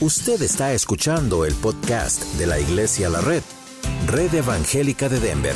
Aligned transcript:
Usted 0.00 0.42
está 0.42 0.72
escuchando 0.72 1.44
el 1.44 1.54
podcast 1.54 2.24
de 2.34 2.48
la 2.48 2.58
Iglesia 2.58 3.08
La 3.08 3.20
Red, 3.20 3.42
Red 4.08 4.34
Evangélica 4.34 5.08
de 5.08 5.20
Denver, 5.20 5.54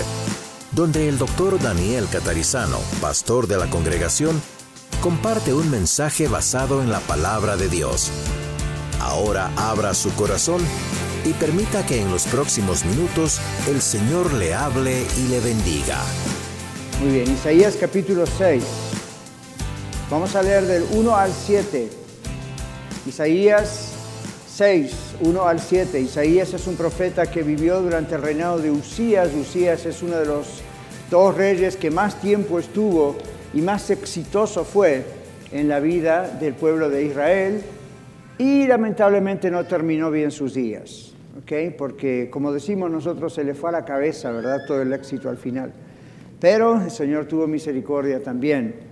donde 0.70 1.08
el 1.08 1.18
doctor 1.18 1.60
Daniel 1.60 2.06
Catarizano, 2.10 2.78
pastor 3.00 3.48
de 3.48 3.56
la 3.58 3.68
congregación, 3.68 4.40
comparte 5.00 5.52
un 5.52 5.68
mensaje 5.72 6.28
basado 6.28 6.80
en 6.82 6.90
la 6.90 7.00
palabra 7.00 7.56
de 7.56 7.68
Dios. 7.68 8.12
Ahora 9.00 9.50
abra 9.56 9.92
su 9.92 10.14
corazón 10.14 10.62
y 11.24 11.32
permita 11.32 11.84
que 11.84 12.00
en 12.00 12.08
los 12.08 12.22
próximos 12.26 12.84
minutos 12.84 13.40
el 13.66 13.82
Señor 13.82 14.32
le 14.34 14.54
hable 14.54 15.04
y 15.18 15.28
le 15.30 15.40
bendiga. 15.40 15.98
Muy 17.02 17.12
bien, 17.12 17.32
Isaías 17.32 17.76
capítulo 17.78 18.24
6. 18.24 18.62
Vamos 20.08 20.36
a 20.36 20.42
leer 20.44 20.64
del 20.64 20.86
1 20.92 21.16
al 21.16 21.32
7. 21.32 21.90
Isaías 23.04 23.87
6, 24.58 25.18
1 25.20 25.46
al 25.46 25.60
7. 25.60 26.00
Isaías 26.00 26.52
es 26.52 26.66
un 26.66 26.74
profeta 26.74 27.30
que 27.30 27.44
vivió 27.44 27.80
durante 27.80 28.16
el 28.16 28.22
reinado 28.22 28.58
de 28.58 28.72
Usías. 28.72 29.32
Usías 29.32 29.86
es 29.86 30.02
uno 30.02 30.16
de 30.16 30.26
los 30.26 30.62
dos 31.12 31.36
reyes 31.36 31.76
que 31.76 31.92
más 31.92 32.20
tiempo 32.20 32.58
estuvo 32.58 33.16
y 33.54 33.60
más 33.60 33.88
exitoso 33.90 34.64
fue 34.64 35.04
en 35.52 35.68
la 35.68 35.78
vida 35.78 36.28
del 36.40 36.54
pueblo 36.54 36.90
de 36.90 37.04
Israel 37.04 37.62
y 38.36 38.66
lamentablemente 38.66 39.48
no 39.48 39.64
terminó 39.64 40.10
bien 40.10 40.32
sus 40.32 40.54
días, 40.54 41.12
¿ok? 41.40 41.76
Porque 41.78 42.28
como 42.28 42.52
decimos 42.52 42.90
nosotros 42.90 43.32
se 43.32 43.44
le 43.44 43.54
fue 43.54 43.68
a 43.68 43.74
la 43.74 43.84
cabeza, 43.84 44.32
¿verdad? 44.32 44.58
Todo 44.66 44.82
el 44.82 44.92
éxito 44.92 45.30
al 45.30 45.36
final. 45.36 45.72
Pero 46.40 46.82
el 46.82 46.90
Señor 46.90 47.26
tuvo 47.26 47.46
misericordia 47.46 48.20
también. 48.20 48.87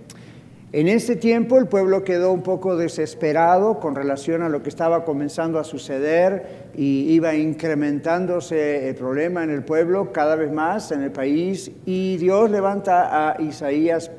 En 0.73 0.89
ese 0.89 1.15
tiempo 1.15 1.57
el 1.57 1.67
pueblo 1.67 2.03
quedó 2.03 2.33
un 2.33 2.43
poco 2.43 2.75
desesperado 2.75 3.79
con 3.79 3.95
relación 3.95 4.41
a 4.41 4.49
lo 4.49 4.61
que 4.61 4.67
estaba 4.67 5.05
comenzando 5.05 5.59
a 5.59 5.63
suceder 5.63 6.71
y 6.75 7.09
iba 7.13 7.33
incrementándose 7.35 8.89
el 8.89 8.95
problema 8.95 9.45
en 9.45 9.49
el 9.49 9.63
pueblo 9.63 10.11
cada 10.11 10.35
vez 10.35 10.51
más 10.51 10.91
en 10.91 11.03
el 11.03 11.11
país 11.13 11.71
y 11.85 12.17
Dios 12.17 12.51
levanta 12.51 13.29
a 13.29 13.41
Isaías 13.41 14.11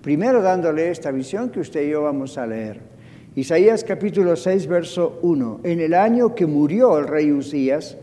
primero 0.00 0.40
dándole 0.40 0.90
esta 0.90 1.10
visión 1.10 1.50
que 1.50 1.60
usted 1.60 1.82
y 1.82 1.90
yo 1.90 2.00
vamos 2.00 2.38
a 2.38 2.46
leer. 2.46 2.80
Isaías 3.36 3.84
capítulo 3.84 4.36
6 4.36 4.66
verso 4.66 5.18
1. 5.20 5.60
En 5.64 5.80
el 5.80 5.92
año 5.92 6.34
que 6.34 6.46
murió 6.46 6.96
el 6.96 7.06
rey 7.06 7.30
Usías, 7.30 7.98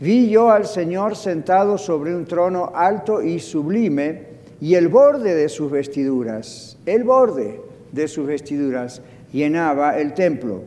vi 0.00 0.28
yo 0.28 0.50
al 0.50 0.66
Señor 0.66 1.14
sentado 1.14 1.78
sobre 1.78 2.16
un 2.16 2.24
trono 2.24 2.72
alto 2.74 3.22
y 3.22 3.38
sublime 3.38 4.31
y 4.62 4.76
el 4.76 4.86
borde 4.86 5.34
de 5.34 5.48
sus 5.48 5.72
vestiduras, 5.72 6.78
el 6.86 7.02
borde 7.02 7.60
de 7.90 8.06
sus 8.06 8.28
vestiduras 8.28 9.02
llenaba 9.32 9.98
el 9.98 10.14
templo. 10.14 10.62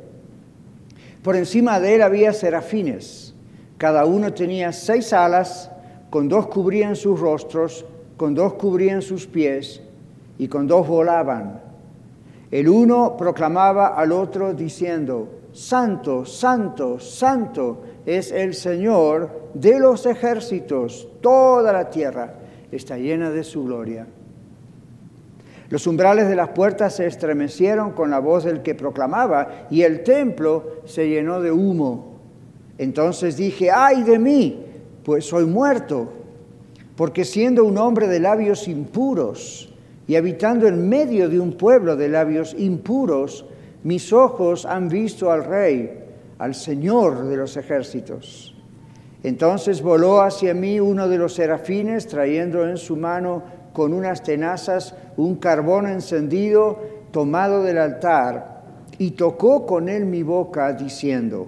Por 1.23 1.38
encima 1.38 1.79
de 1.79 1.95
él 1.95 2.01
había 2.01 2.33
serafines, 2.33 3.33
cada 3.77 4.05
uno 4.05 4.33
tenía 4.33 4.73
seis 4.73 5.13
alas, 5.13 5.71
con 6.09 6.27
dos 6.27 6.47
cubrían 6.47 6.97
sus 6.97 7.17
rostros, 7.17 7.85
con 8.17 8.35
dos 8.35 8.55
cubrían 8.55 9.01
sus 9.01 9.27
pies 9.27 9.81
y 10.38 10.49
con 10.49 10.67
dos 10.67 10.85
volaban. 10.85 11.61
El 12.51 12.67
uno 12.67 13.16
proclamaba 13.16 13.95
al 13.95 14.11
otro 14.11 14.53
diciendo, 14.53 15.29
Santo, 15.53 16.25
Santo, 16.25 16.99
Santo 16.99 17.81
es 18.05 18.33
el 18.33 18.55
Señor 18.55 19.51
de 19.53 19.79
los 19.79 20.05
ejércitos, 20.05 21.07
toda 21.21 21.71
la 21.71 21.89
tierra 21.89 22.39
está 22.71 22.97
llena 22.97 23.31
de 23.31 23.44
su 23.44 23.63
gloria. 23.63 24.08
Los 25.69 25.88
umbrales 25.88 26.27
de 26.30 26.35
las 26.35 26.49
puertas 26.49 26.95
se 26.95 27.07
estremecieron 27.07 27.91
con 27.91 28.11
la 28.11 28.19
voz 28.19 28.44
del 28.44 28.61
que 28.61 28.75
proclamaba 28.75 29.67
y 29.72 29.81
el 29.81 30.03
templo 30.03 30.81
se 30.85 31.09
llenó 31.09 31.41
de 31.41 31.52
humo. 31.52 32.19
Entonces 32.77 33.38
dije, 33.38 33.72
ay 33.72 34.03
de 34.03 34.19
mí, 34.19 34.66
pues 35.03 35.25
soy 35.25 35.45
muerto, 35.45 36.09
porque 36.95 37.25
siendo 37.25 37.63
un 37.63 37.78
hombre 37.78 38.07
de 38.07 38.19
labios 38.19 38.67
impuros 38.67 39.73
y 40.07 40.16
habitando 40.16 40.67
en 40.67 40.88
medio 40.88 41.29
de 41.29 41.40
un 41.40 41.53
pueblo 41.53 41.95
de 41.95 42.09
labios 42.09 42.56
impuros, 42.57 43.45
mis 43.84 44.13
ojos 44.13 44.66
han 44.66 44.88
visto 44.88 45.31
al 45.31 45.45
Rey, 45.45 46.00
al 46.38 46.53
Señor 46.53 47.25
de 47.25 47.38
los 47.38 47.57
ejércitos. 47.57 48.54
Entonces 49.25 49.81
voló 49.81 50.22
hacia 50.22 50.53
mí 50.53 50.80
uno 50.80 51.09
de 51.09 51.18
los 51.18 51.34
serafines, 51.34 52.06
trayendo 52.06 52.63
en 52.69 52.78
su 52.78 52.96
mano 52.96 53.41
con 53.74 53.91
unas 53.91 54.22
tenazas 54.22 54.94
un 55.18 55.38
carbón 55.38 55.88
encendido 55.88 56.78
tomado 57.09 57.64
del 57.64 57.80
altar, 57.80 58.62
y 59.00 59.12
tocó 59.12 59.66
con 59.66 59.90
él 59.90 60.06
mi 60.06 60.22
boca, 60.22 60.74
diciendo, 60.74 61.47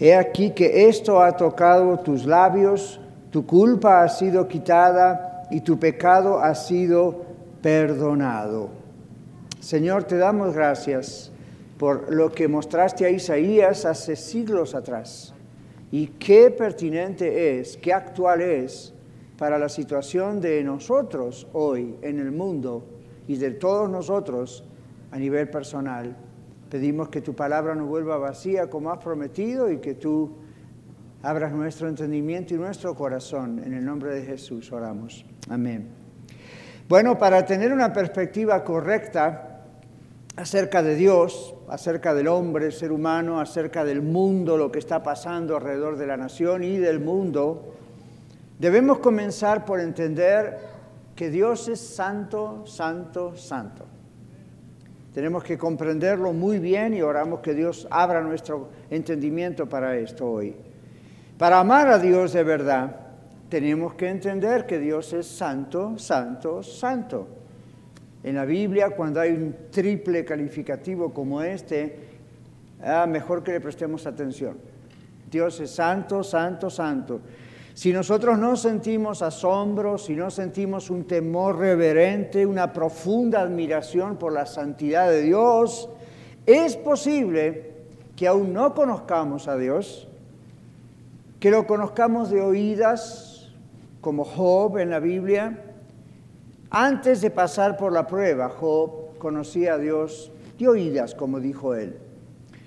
He 0.00 0.16
aquí 0.16 0.50
que 0.50 0.88
esto 0.88 1.22
ha 1.22 1.36
tocado 1.36 2.00
tus 2.00 2.26
labios, 2.26 3.00
tu 3.30 3.46
culpa 3.46 4.02
ha 4.02 4.08
sido 4.08 4.48
quitada 4.48 5.46
y 5.52 5.60
tu 5.60 5.78
pecado 5.78 6.40
ha 6.40 6.56
sido 6.56 7.22
perdonado. 7.62 8.70
Señor, 9.60 10.02
te 10.02 10.16
damos 10.16 10.56
gracias 10.56 11.30
por 11.78 12.12
lo 12.12 12.32
que 12.32 12.48
mostraste 12.48 13.06
a 13.06 13.10
Isaías 13.10 13.84
hace 13.84 14.16
siglos 14.16 14.74
atrás 14.74 15.35
y 15.90 16.08
qué 16.08 16.50
pertinente 16.50 17.58
es, 17.58 17.76
qué 17.76 17.92
actual 17.92 18.40
es 18.40 18.92
para 19.38 19.58
la 19.58 19.68
situación 19.68 20.40
de 20.40 20.62
nosotros 20.64 21.46
hoy 21.52 21.96
en 22.02 22.18
el 22.18 22.32
mundo 22.32 22.84
y 23.28 23.36
de 23.36 23.52
todos 23.52 23.88
nosotros 23.88 24.64
a 25.10 25.18
nivel 25.18 25.48
personal. 25.48 26.16
Pedimos 26.70 27.08
que 27.08 27.20
tu 27.20 27.34
palabra 27.34 27.74
no 27.74 27.86
vuelva 27.86 28.16
vacía 28.16 28.68
como 28.68 28.90
has 28.90 29.02
prometido 29.02 29.70
y 29.70 29.78
que 29.78 29.94
tú 29.94 30.32
abras 31.22 31.52
nuestro 31.52 31.88
entendimiento 31.88 32.54
y 32.54 32.58
nuestro 32.58 32.94
corazón. 32.94 33.62
En 33.64 33.72
el 33.72 33.84
nombre 33.84 34.14
de 34.14 34.22
Jesús 34.22 34.72
oramos. 34.72 35.24
Amén. 35.48 35.88
Bueno, 36.88 37.18
para 37.18 37.44
tener 37.44 37.72
una 37.72 37.92
perspectiva 37.92 38.62
correcta, 38.62 39.56
acerca 40.36 40.82
de 40.82 40.94
Dios, 40.94 41.54
acerca 41.68 42.14
del 42.14 42.28
hombre, 42.28 42.70
ser 42.70 42.92
humano, 42.92 43.40
acerca 43.40 43.84
del 43.84 44.02
mundo, 44.02 44.56
lo 44.56 44.70
que 44.70 44.78
está 44.78 45.02
pasando 45.02 45.56
alrededor 45.56 45.96
de 45.96 46.06
la 46.06 46.16
nación 46.16 46.62
y 46.64 46.76
del 46.78 47.00
mundo, 47.00 47.74
debemos 48.58 48.98
comenzar 48.98 49.64
por 49.64 49.80
entender 49.80 50.58
que 51.14 51.30
Dios 51.30 51.68
es 51.68 51.80
santo, 51.80 52.66
santo, 52.66 53.36
santo. 53.36 53.84
Tenemos 55.14 55.42
que 55.42 55.56
comprenderlo 55.56 56.34
muy 56.34 56.58
bien 56.58 56.92
y 56.92 57.00
oramos 57.00 57.40
que 57.40 57.54
Dios 57.54 57.88
abra 57.90 58.20
nuestro 58.20 58.68
entendimiento 58.90 59.66
para 59.66 59.96
esto 59.96 60.30
hoy. 60.30 60.54
Para 61.38 61.60
amar 61.60 61.88
a 61.88 61.98
Dios 61.98 62.34
de 62.34 62.44
verdad, 62.44 62.96
tenemos 63.48 63.94
que 63.94 64.08
entender 64.08 64.66
que 64.66 64.78
Dios 64.78 65.12
es 65.14 65.26
santo, 65.26 65.98
santo, 65.98 66.62
santo. 66.62 67.28
En 68.26 68.34
la 68.34 68.44
Biblia, 68.44 68.90
cuando 68.90 69.20
hay 69.20 69.30
un 69.30 69.54
triple 69.70 70.24
calificativo 70.24 71.14
como 71.14 71.42
este, 71.42 71.96
ah, 72.82 73.06
mejor 73.06 73.44
que 73.44 73.52
le 73.52 73.60
prestemos 73.60 74.04
atención. 74.04 74.58
Dios 75.30 75.60
es 75.60 75.70
santo, 75.70 76.24
santo, 76.24 76.68
santo. 76.68 77.20
Si 77.72 77.92
nosotros 77.92 78.36
no 78.36 78.56
sentimos 78.56 79.22
asombro, 79.22 79.96
si 79.96 80.16
no 80.16 80.32
sentimos 80.32 80.90
un 80.90 81.04
temor 81.04 81.56
reverente, 81.60 82.44
una 82.44 82.72
profunda 82.72 83.42
admiración 83.42 84.16
por 84.16 84.32
la 84.32 84.46
santidad 84.46 85.08
de 85.08 85.22
Dios, 85.22 85.88
es 86.46 86.76
posible 86.76 87.74
que 88.16 88.26
aún 88.26 88.52
no 88.52 88.74
conozcamos 88.74 89.46
a 89.46 89.56
Dios, 89.56 90.08
que 91.38 91.52
lo 91.52 91.64
conozcamos 91.68 92.30
de 92.30 92.40
oídas, 92.40 93.52
como 94.00 94.24
Job 94.24 94.78
en 94.78 94.90
la 94.90 94.98
Biblia, 94.98 95.65
antes 96.70 97.20
de 97.20 97.30
pasar 97.30 97.76
por 97.76 97.92
la 97.92 98.06
prueba, 98.06 98.48
Job 98.48 99.18
conocía 99.18 99.74
a 99.74 99.78
Dios 99.78 100.32
de 100.58 100.68
oídas, 100.68 101.14
como 101.14 101.40
dijo 101.40 101.74
él. 101.74 101.98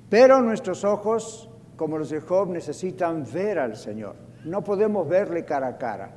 Pero 0.10 0.42
nuestros 0.42 0.84
ojos, 0.84 1.50
como 1.75 1.98
los 1.98 2.10
de 2.10 2.22
Job, 2.22 2.50
necesitan 2.50 3.25
ver 3.31 3.60
al 3.60 3.75
Señor. 3.75 4.16
No 4.46 4.63
podemos 4.63 5.07
verle 5.07 5.46
cara 5.46 5.68
a 5.68 5.78
cara. 5.78 6.12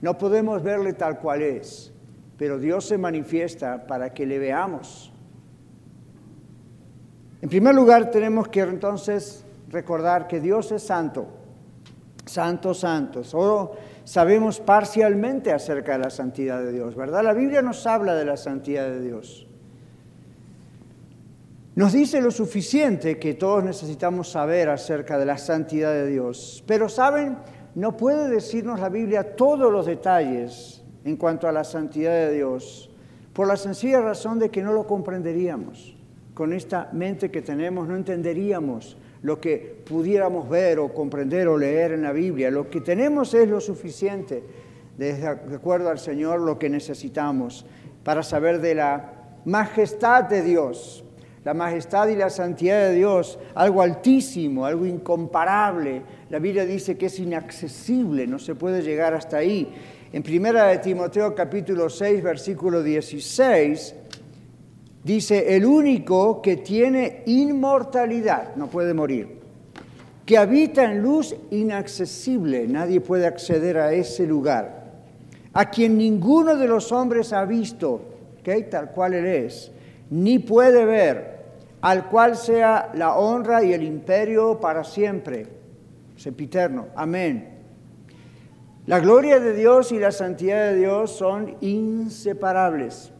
No 0.00 0.18
podemos 0.18 0.62
verle 0.62 0.92
tal 0.92 1.18
cual 1.20 1.42
es. 1.42 1.92
Pero 2.36 2.58
Dios 2.58 2.84
se 2.84 2.98
manifiesta 2.98 3.86
para 3.86 4.12
que 4.12 4.26
le 4.26 4.38
veamos. 4.38 5.12
En 7.40 7.48
primer 7.48 7.74
lugar, 7.74 8.10
tenemos 8.10 8.48
que 8.48 8.60
entonces 8.60 9.44
recordar 9.70 10.26
que 10.26 10.40
Dios 10.40 10.72
es 10.72 10.82
santo. 10.82 11.26
Santo, 12.24 12.74
santo. 12.74 13.24
Solo 13.24 13.72
sabemos 14.06 14.60
parcialmente 14.60 15.52
acerca 15.52 15.92
de 15.92 15.98
la 15.98 16.10
santidad 16.10 16.62
de 16.62 16.72
Dios, 16.72 16.94
¿verdad? 16.94 17.24
La 17.24 17.34
Biblia 17.34 17.60
nos 17.60 17.86
habla 17.88 18.14
de 18.14 18.24
la 18.24 18.36
santidad 18.36 18.88
de 18.88 19.00
Dios. 19.00 19.48
Nos 21.74 21.92
dice 21.92 22.20
lo 22.22 22.30
suficiente 22.30 23.18
que 23.18 23.34
todos 23.34 23.64
necesitamos 23.64 24.30
saber 24.30 24.70
acerca 24.70 25.18
de 25.18 25.26
la 25.26 25.36
santidad 25.36 25.92
de 25.92 26.06
Dios. 26.06 26.62
Pero, 26.68 26.88
¿saben? 26.88 27.36
No 27.74 27.96
puede 27.96 28.28
decirnos 28.28 28.78
la 28.78 28.88
Biblia 28.88 29.34
todos 29.34 29.70
los 29.72 29.86
detalles 29.86 30.84
en 31.04 31.16
cuanto 31.16 31.48
a 31.48 31.52
la 31.52 31.64
santidad 31.64 32.12
de 32.12 32.32
Dios, 32.32 32.88
por 33.32 33.48
la 33.48 33.56
sencilla 33.56 34.00
razón 34.00 34.38
de 34.38 34.50
que 34.50 34.62
no 34.62 34.72
lo 34.72 34.86
comprenderíamos. 34.86 35.96
Con 36.32 36.52
esta 36.52 36.90
mente 36.92 37.32
que 37.32 37.42
tenemos 37.42 37.88
no 37.88 37.96
entenderíamos 37.96 38.96
lo 39.26 39.40
que 39.40 39.82
pudiéramos 39.84 40.48
ver 40.48 40.78
o 40.78 40.94
comprender 40.94 41.48
o 41.48 41.58
leer 41.58 41.90
en 41.90 42.02
la 42.02 42.12
Biblia. 42.12 42.48
Lo 42.48 42.70
que 42.70 42.80
tenemos 42.80 43.34
es 43.34 43.48
lo 43.48 43.60
suficiente, 43.60 44.40
de 44.96 45.26
acuerdo 45.26 45.90
al 45.90 45.98
Señor, 45.98 46.40
lo 46.40 46.60
que 46.60 46.70
necesitamos 46.70 47.66
para 48.04 48.22
saber 48.22 48.60
de 48.60 48.76
la 48.76 49.40
majestad 49.44 50.24
de 50.24 50.42
Dios, 50.42 51.04
la 51.44 51.54
majestad 51.54 52.06
y 52.06 52.14
la 52.14 52.30
santidad 52.30 52.88
de 52.88 52.94
Dios, 52.94 53.40
algo 53.56 53.82
altísimo, 53.82 54.64
algo 54.64 54.86
incomparable. 54.86 56.02
La 56.30 56.38
Biblia 56.38 56.64
dice 56.64 56.96
que 56.96 57.06
es 57.06 57.18
inaccesible, 57.18 58.28
no 58.28 58.38
se 58.38 58.54
puede 58.54 58.80
llegar 58.80 59.12
hasta 59.12 59.38
ahí. 59.38 59.74
En 60.12 60.22
primera 60.22 60.68
de 60.68 60.78
Timoteo 60.78 61.34
capítulo 61.34 61.90
6, 61.90 62.22
versículo 62.22 62.80
16, 62.80 63.96
Dice, 65.06 65.54
el 65.54 65.64
único 65.64 66.42
que 66.42 66.56
tiene 66.56 67.22
inmortalidad, 67.26 68.56
no 68.56 68.66
puede 68.66 68.92
morir, 68.92 69.38
que 70.24 70.36
habita 70.36 70.82
en 70.82 71.00
luz 71.00 71.32
inaccesible, 71.52 72.66
nadie 72.66 73.00
puede 73.00 73.24
acceder 73.24 73.78
a 73.78 73.92
ese 73.92 74.26
lugar, 74.26 74.94
a 75.52 75.70
quien 75.70 75.96
ninguno 75.96 76.56
de 76.56 76.66
los 76.66 76.90
hombres 76.90 77.32
ha 77.32 77.44
visto, 77.44 78.00
tal 78.68 78.90
cual 78.90 79.14
él 79.14 79.26
es, 79.26 79.70
ni 80.10 80.40
puede 80.40 80.84
ver, 80.84 81.38
al 81.82 82.08
cual 82.08 82.36
sea 82.36 82.90
la 82.94 83.14
honra 83.14 83.62
y 83.62 83.74
el 83.74 83.84
imperio 83.84 84.58
para 84.58 84.82
siempre, 84.82 85.46
sempiterno, 86.16 86.86
amén. 86.96 87.50
La 88.86 88.98
gloria 88.98 89.38
de 89.38 89.52
Dios 89.52 89.92
y 89.92 90.00
la 90.00 90.10
santidad 90.10 90.72
de 90.72 90.78
Dios 90.78 91.12
son 91.12 91.54
inseparables. 91.60 93.12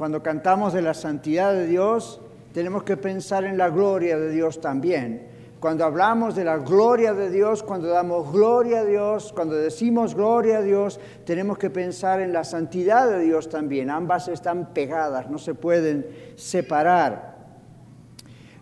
Cuando 0.00 0.22
cantamos 0.22 0.72
de 0.72 0.80
la 0.80 0.94
santidad 0.94 1.52
de 1.52 1.66
Dios, 1.66 2.22
tenemos 2.54 2.84
que 2.84 2.96
pensar 2.96 3.44
en 3.44 3.58
la 3.58 3.68
gloria 3.68 4.18
de 4.18 4.30
Dios 4.30 4.58
también. 4.58 5.26
Cuando 5.60 5.84
hablamos 5.84 6.34
de 6.34 6.42
la 6.42 6.56
gloria 6.56 7.12
de 7.12 7.28
Dios, 7.28 7.62
cuando 7.62 7.88
damos 7.88 8.32
gloria 8.32 8.78
a 8.78 8.84
Dios, 8.86 9.30
cuando 9.34 9.56
decimos 9.56 10.14
gloria 10.14 10.56
a 10.56 10.62
Dios, 10.62 10.98
tenemos 11.26 11.58
que 11.58 11.68
pensar 11.68 12.22
en 12.22 12.32
la 12.32 12.44
santidad 12.44 13.10
de 13.10 13.18
Dios 13.18 13.50
también. 13.50 13.90
Ambas 13.90 14.28
están 14.28 14.72
pegadas, 14.72 15.28
no 15.28 15.36
se 15.36 15.52
pueden 15.52 16.06
separar. 16.34 17.36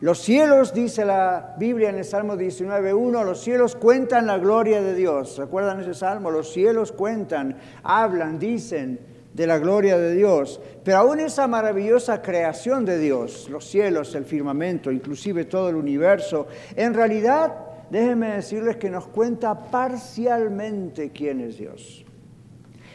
Los 0.00 0.18
cielos, 0.18 0.74
dice 0.74 1.04
la 1.04 1.54
Biblia 1.56 1.90
en 1.90 1.98
el 1.98 2.04
Salmo 2.04 2.34
19.1, 2.34 3.24
los 3.24 3.40
cielos 3.40 3.76
cuentan 3.76 4.26
la 4.26 4.38
gloria 4.38 4.82
de 4.82 4.96
Dios. 4.96 5.38
¿Recuerdan 5.38 5.78
ese 5.78 5.94
salmo? 5.94 6.32
Los 6.32 6.52
cielos 6.52 6.90
cuentan, 6.90 7.58
hablan, 7.84 8.40
dicen 8.40 9.17
de 9.38 9.46
la 9.46 9.60
gloria 9.60 9.96
de 9.96 10.16
Dios, 10.16 10.60
pero 10.82 10.98
aún 10.98 11.20
esa 11.20 11.46
maravillosa 11.46 12.20
creación 12.20 12.84
de 12.84 12.98
Dios, 12.98 13.48
los 13.48 13.64
cielos, 13.64 14.16
el 14.16 14.24
firmamento, 14.24 14.90
inclusive 14.90 15.44
todo 15.44 15.68
el 15.68 15.76
universo, 15.76 16.48
en 16.74 16.92
realidad, 16.92 17.54
déjenme 17.88 18.34
decirles 18.34 18.78
que 18.78 18.90
nos 18.90 19.06
cuenta 19.06 19.70
parcialmente 19.70 21.10
quién 21.10 21.40
es 21.40 21.56
Dios. 21.56 22.04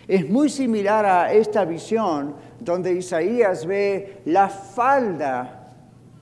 Es 0.05 0.29
muy 0.29 0.49
similar 0.49 1.05
a 1.05 1.31
esta 1.31 1.63
visión 1.63 2.35
donde 2.59 2.91
Isaías 2.91 3.65
ve 3.65 4.17
la 4.25 4.49
falda 4.49 5.73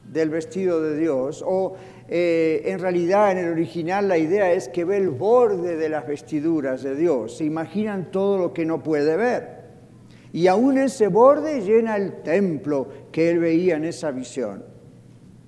del 0.05 0.29
vestido 0.29 0.83
de 0.83 0.99
Dios 0.99 1.43
o 1.43 1.73
eh, 2.07 2.61
en 2.65 2.77
realidad 2.77 3.31
en 3.31 3.39
el 3.39 3.49
original 3.49 4.07
la 4.07 4.19
idea 4.19 4.51
es 4.51 4.69
que 4.69 4.85
ve 4.85 4.97
el 4.97 5.09
borde 5.09 5.77
de 5.77 5.89
las 5.89 6.05
vestiduras 6.05 6.83
de 6.83 6.95
Dios. 6.95 7.37
Se 7.37 7.43
imaginan 7.43 8.11
todo 8.11 8.37
lo 8.37 8.53
que 8.53 8.65
no 8.65 8.83
puede 8.83 9.17
ver. 9.17 9.60
Y 10.33 10.47
aún 10.47 10.77
ese 10.77 11.07
borde 11.07 11.61
llena 11.61 11.97
el 11.97 12.21
templo 12.23 12.87
que 13.11 13.29
él 13.29 13.39
veía 13.39 13.75
en 13.75 13.85
esa 13.85 14.11
visión. 14.11 14.63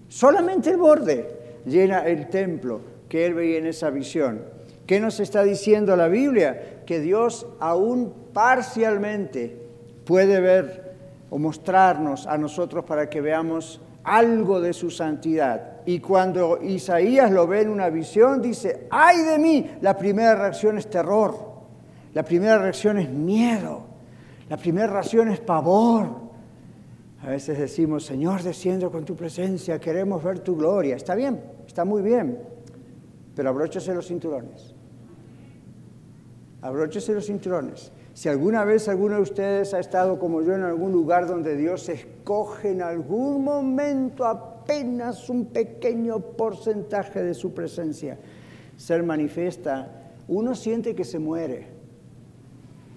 Solamente 0.09 0.71
el 0.71 0.77
borde 0.77 1.61
llena 1.65 2.05
el 2.05 2.27
templo 2.29 2.81
que 3.07 3.25
él 3.25 3.33
veía 3.33 3.59
en 3.59 3.67
esa 3.67 3.89
visión. 3.89 4.41
¿Qué 4.85 4.99
nos 4.99 5.19
está 5.19 5.43
diciendo 5.43 5.95
la 5.95 6.07
Biblia? 6.07 6.81
Que 6.85 6.99
Dios 6.99 7.47
aún 7.59 8.13
parcialmente 8.33 9.57
puede 10.05 10.41
ver 10.41 10.93
o 11.29 11.39
mostrarnos 11.39 12.27
a 12.27 12.37
nosotros 12.37 12.83
para 12.83 13.09
que 13.09 13.21
veamos 13.21 13.81
algo 14.03 14.59
de 14.59 14.73
su 14.73 14.91
santidad. 14.91 15.81
Y 15.85 15.99
cuando 15.99 16.59
Isaías 16.61 17.31
lo 17.31 17.47
ve 17.47 17.61
en 17.61 17.69
una 17.69 17.89
visión, 17.89 18.41
dice, 18.41 18.87
ay 18.89 19.21
de 19.23 19.39
mí, 19.39 19.71
la 19.81 19.97
primera 19.97 20.35
reacción 20.35 20.77
es 20.77 20.89
terror, 20.89 21.35
la 22.13 22.23
primera 22.23 22.57
reacción 22.57 22.97
es 22.99 23.09
miedo. 23.09 23.92
La 24.53 24.57
primera 24.57 24.85
ración 24.85 25.29
es 25.29 25.39
pavor. 25.39 26.09
A 27.23 27.27
veces 27.27 27.57
decimos, 27.57 28.05
Señor, 28.05 28.43
desciendo 28.43 28.91
con 28.91 29.03
tu 29.03 29.15
presencia, 29.15 29.79
queremos 29.79 30.23
ver 30.23 30.41
tu 30.41 30.55
gloria. 30.55 30.95
Está 30.95 31.15
bien, 31.15 31.41
está 31.65 31.85
muy 31.85 32.03
bien, 32.03 32.37
pero 33.35 33.49
abróchese 33.49 33.95
los 33.95 34.05
cinturones. 34.05 34.75
Abróchese 36.61 37.15
los 37.15 37.25
cinturones. 37.25 37.91
Si 38.13 38.29
alguna 38.29 38.63
vez 38.63 38.87
alguno 38.87 39.15
de 39.15 39.23
ustedes 39.23 39.73
ha 39.73 39.79
estado 39.79 40.19
como 40.19 40.43
yo 40.43 40.53
en 40.53 40.61
algún 40.61 40.91
lugar 40.91 41.25
donde 41.25 41.55
Dios 41.57 41.89
escoge 41.89 42.73
en 42.73 42.83
algún 42.83 43.43
momento 43.43 44.23
apenas 44.23 45.31
un 45.31 45.47
pequeño 45.47 46.19
porcentaje 46.19 47.23
de 47.23 47.33
su 47.33 47.55
presencia 47.55 48.19
ser 48.77 49.01
manifiesta, 49.01 50.11
uno 50.27 50.53
siente 50.53 50.93
que 50.93 51.05
se 51.05 51.17
muere, 51.17 51.69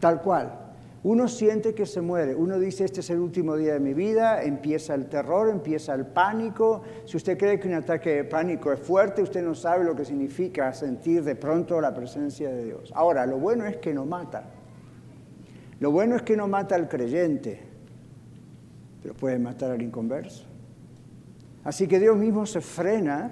tal 0.00 0.20
cual. 0.20 0.65
Uno 1.06 1.28
siente 1.28 1.72
que 1.72 1.86
se 1.86 2.00
muere, 2.00 2.34
uno 2.34 2.58
dice, 2.58 2.84
este 2.84 2.98
es 2.98 3.10
el 3.10 3.20
último 3.20 3.54
día 3.54 3.74
de 3.74 3.78
mi 3.78 3.94
vida, 3.94 4.42
empieza 4.42 4.92
el 4.92 5.06
terror, 5.06 5.48
empieza 5.48 5.94
el 5.94 6.04
pánico. 6.04 6.82
Si 7.04 7.16
usted 7.16 7.38
cree 7.38 7.60
que 7.60 7.68
un 7.68 7.74
ataque 7.74 8.10
de 8.10 8.24
pánico 8.24 8.72
es 8.72 8.80
fuerte, 8.80 9.22
usted 9.22 9.40
no 9.44 9.54
sabe 9.54 9.84
lo 9.84 9.94
que 9.94 10.04
significa 10.04 10.72
sentir 10.72 11.22
de 11.22 11.36
pronto 11.36 11.80
la 11.80 11.94
presencia 11.94 12.50
de 12.50 12.64
Dios. 12.64 12.92
Ahora, 12.92 13.24
lo 13.24 13.38
bueno 13.38 13.66
es 13.66 13.76
que 13.76 13.94
no 13.94 14.04
mata. 14.04 14.50
Lo 15.78 15.92
bueno 15.92 16.16
es 16.16 16.22
que 16.22 16.36
no 16.36 16.48
mata 16.48 16.74
al 16.74 16.88
creyente, 16.88 17.60
pero 19.00 19.14
puede 19.14 19.38
matar 19.38 19.70
al 19.70 19.82
inconverso. 19.82 20.44
Así 21.62 21.86
que 21.86 22.00
Dios 22.00 22.16
mismo 22.16 22.46
se 22.46 22.60
frena 22.60 23.30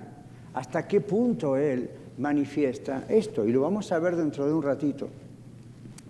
hasta 0.52 0.86
qué 0.86 1.00
punto 1.00 1.56
Él 1.56 1.90
manifiesta 2.18 3.02
esto, 3.08 3.44
y 3.44 3.50
lo 3.50 3.62
vamos 3.62 3.90
a 3.90 3.98
ver 3.98 4.14
dentro 4.14 4.46
de 4.46 4.54
un 4.54 4.62
ratito. 4.62 5.08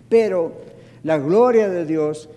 Pero 0.07 0.74
la 1.05 1.19
gloria 1.19 1.69
de 1.69 1.85
Dios, 1.85 2.31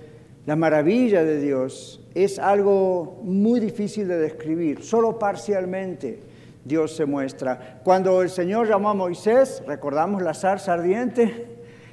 la 0.44 0.55
maravilla 0.55 1.25
de 1.25 1.41
Dios, 1.41 2.03
es 2.15 2.38
algo 2.38 3.19
muy 3.23 3.61
difícil 3.61 4.06
de 4.06 4.19
describir, 4.19 4.85
solo 4.85 5.19
parcialmente. 5.19 6.20
Dios 6.67 6.94
se 6.94 7.06
muestra. 7.06 7.81
Cuando 7.82 8.20
el 8.20 8.29
Señor 8.29 8.69
llamó 8.69 8.91
a 8.91 8.94
Moisés, 8.94 9.63
recordamos 9.67 10.20
la 10.20 10.34
zarza 10.34 10.75
ardiente, 10.75 11.46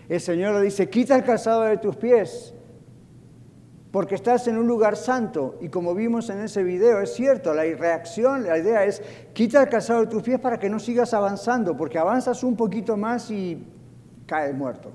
el 0.09 0.19
Señor 0.19 0.55
le 0.55 0.63
dice, 0.63 0.89
quita 0.89 1.15
el 1.15 1.23
calzado 1.23 1.61
de 1.61 1.77
tus 1.77 1.95
pies, 1.95 2.53
porque 3.93 4.15
estás 4.15 4.45
en 4.49 4.57
un 4.57 4.67
lugar 4.67 4.97
santo. 4.97 5.55
Y 5.61 5.69
como 5.69 5.95
vimos 5.95 6.29
en 6.29 6.41
ese 6.41 6.61
video, 6.61 6.99
es 6.99 7.13
cierto, 7.13 7.53
la 7.53 7.63
reacción, 7.63 8.43
la 8.43 8.57
idea 8.57 8.83
es, 8.83 9.01
quita 9.31 9.63
el 9.63 9.69
calzado 9.69 10.01
de 10.01 10.07
tus 10.07 10.23
pies 10.23 10.41
para 10.41 10.59
que 10.59 10.69
no 10.69 10.81
sigas 10.81 11.13
avanzando, 11.13 11.77
porque 11.77 11.97
avanzas 11.97 12.43
un 12.43 12.57
poquito 12.57 12.97
más 12.97 13.31
y 13.31 13.65
caes 14.25 14.53
muerto. 14.53 14.91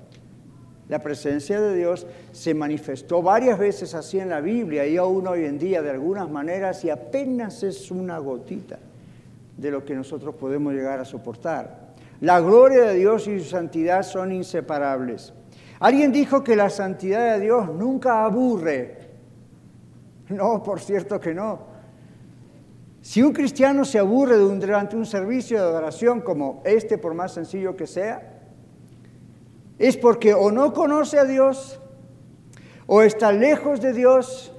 La 0.91 0.99
presencia 0.99 1.61
de 1.61 1.77
Dios 1.77 2.05
se 2.33 2.53
manifestó 2.53 3.23
varias 3.23 3.61
veces 3.61 3.95
así 3.95 4.19
en 4.19 4.29
la 4.29 4.41
Biblia 4.41 4.85
y 4.89 4.97
aún 4.97 5.25
hoy 5.29 5.45
en 5.45 5.57
día 5.57 5.83
de 5.83 5.91
algunas 5.91 6.29
maneras 6.29 6.85
y 6.85 6.91
apenas 6.91 7.63
es 7.63 7.93
una 7.93 8.19
gotita 8.19 8.77
de 9.57 9.71
lo 9.71 9.85
que 9.85 9.95
nosotros 9.95 10.35
podemos 10.35 10.75
llegar 10.75 10.99
a 10.99 11.05
soportar. 11.05 11.91
La 12.21 12.41
gloria 12.41 12.87
de 12.87 12.97
Dios 12.97 13.29
y 13.29 13.39
su 13.39 13.51
santidad 13.51 14.03
son 14.03 14.33
inseparables. 14.33 15.33
Alguien 15.79 16.11
dijo 16.11 16.43
que 16.43 16.57
la 16.57 16.69
santidad 16.69 17.35
de 17.35 17.41
Dios 17.45 17.73
nunca 17.73 18.25
aburre. 18.25 19.11
No, 20.29 20.61
por 20.61 20.81
cierto 20.81 21.21
que 21.21 21.33
no. 21.33 21.61
Si 23.01 23.23
un 23.23 23.33
cristiano 23.33 23.85
se 23.85 24.01
aburre 24.01 24.39
durante 24.39 24.97
un 24.97 25.07
servicio 25.07 25.57
de 25.57 25.63
adoración 25.63 26.21
como 26.21 26.63
este, 26.65 26.99
por 26.99 27.15
más 27.15 27.33
sencillo 27.33 27.77
que 27.77 27.87
sea, 27.87 28.30
es 29.81 29.97
porque 29.97 30.35
o 30.35 30.53
no 30.53 30.75
conoce 30.75 31.19
a 31.19 31.25
Dios, 31.25 31.81
o 32.87 33.01
está 33.01 33.33
lejos 33.33 33.81
de 33.81 33.95
Dios, 33.95 34.53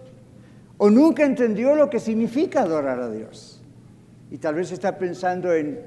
o 0.80 0.90
nunca 0.90 1.24
entendió 1.24 1.75
lo 1.75 1.92
que 1.92 2.00
significa 2.00 2.63
adorar 2.63 3.00
a 3.00 3.12
Dios. 3.12 3.62
Y 4.32 4.40
tal 4.40 4.56
vez 4.56 4.72
está 4.72 4.98
pensando 4.98 5.54
en 5.54 5.80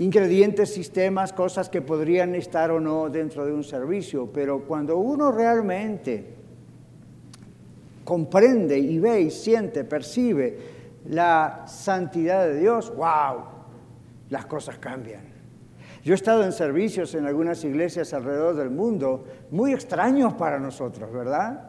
ingredientes, 0.00 0.74
sistemas, 0.74 1.32
cosas 1.32 1.68
que 1.68 1.80
podrían 1.80 2.34
estar 2.34 2.72
o 2.72 2.80
no 2.80 3.08
dentro 3.08 3.46
de 3.46 3.52
un 3.52 3.62
servicio, 3.62 4.28
pero 4.34 4.64
cuando 4.64 4.96
uno 4.96 5.30
realmente 5.30 6.24
comprende 8.02 8.76
y 8.76 8.98
ve 8.98 9.20
y 9.20 9.30
siente, 9.30 9.84
percibe 9.84 10.58
la 11.08 11.66
santidad 11.68 12.48
de 12.48 12.58
Dios, 12.58 12.92
wow, 12.96 13.44
las 14.30 14.44
cosas 14.46 14.76
cambian. 14.78 15.27
Yo 16.08 16.14
he 16.14 16.16
estado 16.16 16.42
en 16.42 16.52
servicios 16.52 17.14
en 17.16 17.26
algunas 17.26 17.62
iglesias 17.64 18.14
alrededor 18.14 18.56
del 18.56 18.70
mundo, 18.70 19.26
muy 19.50 19.74
extraños 19.74 20.32
para 20.32 20.58
nosotros, 20.58 21.12
¿verdad? 21.12 21.68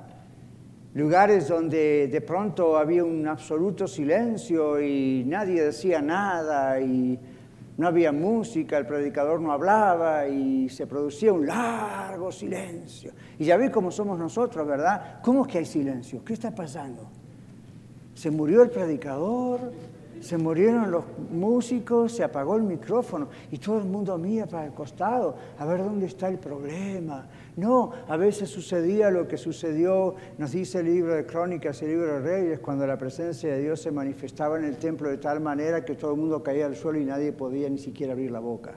lugares 0.94 1.50
donde 1.50 2.08
de 2.08 2.22
pronto 2.22 2.78
había 2.78 3.04
un 3.04 3.28
absoluto 3.28 3.86
silencio 3.86 4.82
y 4.82 5.26
nadie 5.28 5.64
decía 5.64 6.02
nada 6.02 6.80
y 6.80 7.20
no 7.78 7.86
había 7.86 8.14
música, 8.14 8.78
el 8.78 8.86
predicador 8.86 9.42
no 9.42 9.52
hablaba 9.52 10.26
y 10.26 10.70
se 10.70 10.88
producía 10.88 11.34
un 11.34 11.46
largo 11.46 12.32
silencio. 12.32 13.12
Y 13.40 13.44
ya 13.44 13.58
ve 13.58 13.70
cómo 13.70 13.92
somos 13.92 14.18
nosotros, 14.18 14.66
¿verdad? 14.66 15.20
¿Cómo 15.22 15.42
es 15.42 15.52
que 15.52 15.58
hay 15.58 15.66
silencio? 15.66 16.24
¿Qué 16.24 16.32
está 16.32 16.56
pasando? 16.56 17.10
¿Se 18.14 18.32
murió 18.32 18.64
el 18.64 18.70
predicador? 18.70 19.74
Se 20.20 20.38
murieron 20.38 20.92
los 20.92 21.06
músicos, 21.32 22.12
se 22.12 22.24
apagó 22.24 22.58
el 22.58 22.64
micrófono 22.64 23.30
y 23.52 23.58
todo 23.58 23.80
el 23.80 23.86
mundo 23.86 24.18
mira 24.18 24.46
para 24.46 24.66
el 24.66 24.74
costado 24.74 25.36
a 25.58 25.66
ver 25.66 25.84
dónde 25.84 26.08
está 26.08 26.28
el 26.28 26.40
problema. 26.40 27.28
No, 27.56 27.92
a 28.08 28.18
veces 28.18 28.50
sucedía 28.50 29.10
lo 29.10 29.28
que 29.28 29.38
sucedió, 29.38 30.16
nos 30.38 30.52
dice 30.52 30.80
el 30.80 30.88
libro 30.88 31.14
de 31.16 31.26
Crónicas 31.26 31.82
y 31.82 31.86
el 31.86 31.92
libro 31.92 32.14
de 32.14 32.20
Reyes, 32.20 32.60
cuando 32.60 32.86
la 32.86 32.98
presencia 32.98 33.50
de 33.50 33.62
Dios 33.62 33.82
se 33.82 33.92
manifestaba 33.92 34.58
en 34.58 34.66
el 34.66 34.78
templo 34.78 35.10
de 35.10 35.18
tal 35.18 35.40
manera 35.40 35.86
que 35.86 35.96
todo 35.96 36.12
el 36.14 36.20
mundo 36.20 36.44
caía 36.44 36.66
al 36.66 36.76
suelo 36.76 37.00
y 37.00 37.06
nadie 37.06 37.32
podía 37.32 37.70
ni 37.70 37.78
siquiera 37.78 38.14
abrir 38.14 38.32
la 38.32 38.40
boca. 38.40 38.74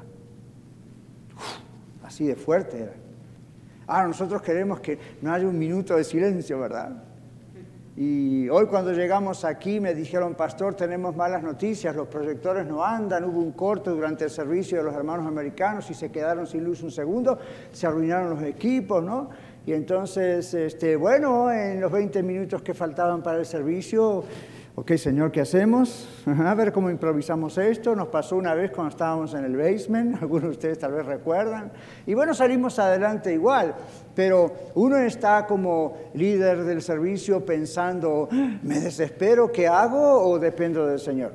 así 2.03 2.27
de 2.27 2.37
fuerte 2.37 2.83
era. 2.83 2.95
Ahora 3.87 4.09
nosotros 4.09 4.43
queremos 4.43 4.81
que 4.81 4.99
no 5.21 5.33
haya 5.33 5.47
un 5.47 5.59
minuto 5.59 5.97
de 5.97 6.05
silencio, 6.05 6.59
¿verdad? 6.59 7.12
Y 7.95 8.49
hoy 8.49 8.67
cuando 8.67 8.93
llegamos 8.93 9.45
aquí 9.45 9.79
me 9.79 9.93
dijeron, 9.95 10.35
pastor, 10.35 10.75
tenemos 10.75 11.15
malas 11.15 11.43
noticias, 11.43 11.95
los 11.95 12.09
proyectores 12.09 12.67
no 12.67 12.83
andan, 12.83 13.25
hubo 13.25 13.41
un 13.41 13.53
corte 13.53 13.91
durante 13.91 14.25
el 14.25 14.31
servicio 14.31 14.79
de 14.79 14.85
los 14.85 14.95
hermanos 14.95 15.27
americanos 15.27 15.91
y 15.91 15.95
se 15.95 16.11
quedaron 16.11 16.47
sin 16.47 16.65
luz 16.65 16.83
un 16.83 16.91
segundo, 16.91 17.39
se 17.71 17.87
arruinaron 17.87 18.31
los 18.31 18.43
equipos, 18.45 19.03
¿no? 19.05 19.29
Y 19.67 19.75
entonces, 19.75 20.55
este, 20.55 20.97
bueno, 20.97 21.53
en 21.53 21.83
los 21.83 21.93
20 21.93 22.23
minutos 22.23 22.63
que 22.63 22.73
faltaban 22.73 23.23
para 23.23 23.39
el 23.39 23.47
servicio, 23.47 24.25
ok, 24.75 24.93
Señor, 24.95 25.31
¿qué 25.31 25.41
hacemos? 25.41 26.09
A 26.27 26.55
ver 26.55 26.73
cómo 26.73 26.91
improvisamos 26.91 27.59
esto. 27.59 27.95
Nos 27.95 28.09
pasó 28.09 28.37
una 28.37 28.55
vez 28.55 28.71
cuando 28.71 28.91
estábamos 28.91 29.35
en 29.35 29.45
el 29.45 29.57
basement, 29.57 30.17
algunos 30.23 30.45
de 30.45 30.51
ustedes 30.51 30.79
tal 30.79 30.93
vez 30.93 31.07
recuerdan. 31.07 31.73
Y 32.07 32.15
bueno, 32.15 32.35
salimos 32.35 32.79
adelante 32.79 33.33
igual, 33.33 33.75
pero 34.15 34.53
uno 34.75 34.97
está 34.97 35.47
como 35.47 35.97
líder 36.15 36.65
del 36.65 36.83
servicio 36.83 37.45
pensando, 37.45 38.29
¿me 38.63 38.81
desespero? 38.81 39.53
¿Qué 39.53 39.69
hago? 39.69 40.29
¿O 40.29 40.39
dependo 40.39 40.87
del 40.87 40.99
Señor? 40.99 41.33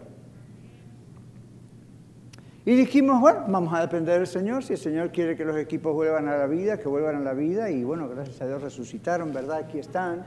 Y 2.67 2.75
dijimos, 2.75 3.21
bueno, 3.21 3.45
vamos 3.47 3.73
a 3.73 3.79
depender 3.79 4.17
del 4.17 4.27
Señor. 4.27 4.61
Si 4.61 4.73
el 4.73 4.79
Señor 4.79 5.09
quiere 5.13 5.37
que 5.37 5.45
los 5.45 5.55
equipos 5.55 5.93
vuelvan 5.93 6.27
a 6.27 6.35
la 6.35 6.47
vida, 6.47 6.77
que 6.77 6.89
vuelvan 6.89 7.15
a 7.15 7.19
la 7.21 7.33
vida. 7.33 7.69
Y 7.69 7.85
bueno, 7.85 8.09
gracias 8.09 8.41
a 8.41 8.45
Dios 8.45 8.61
resucitaron, 8.61 9.33
¿verdad? 9.33 9.59
Aquí 9.59 9.79
están. 9.79 10.25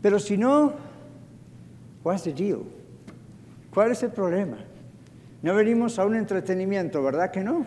Pero 0.00 0.18
si 0.18 0.38
no, 0.38 0.72
What's 2.06 2.22
the 2.22 2.32
deal? 2.32 2.60
¿Cuál 3.74 3.90
es 3.90 4.00
el 4.04 4.12
problema? 4.12 4.58
No 5.42 5.56
venimos 5.56 5.98
a 5.98 6.06
un 6.06 6.14
entretenimiento, 6.14 7.02
¿verdad 7.02 7.32
que 7.32 7.42
no? 7.42 7.66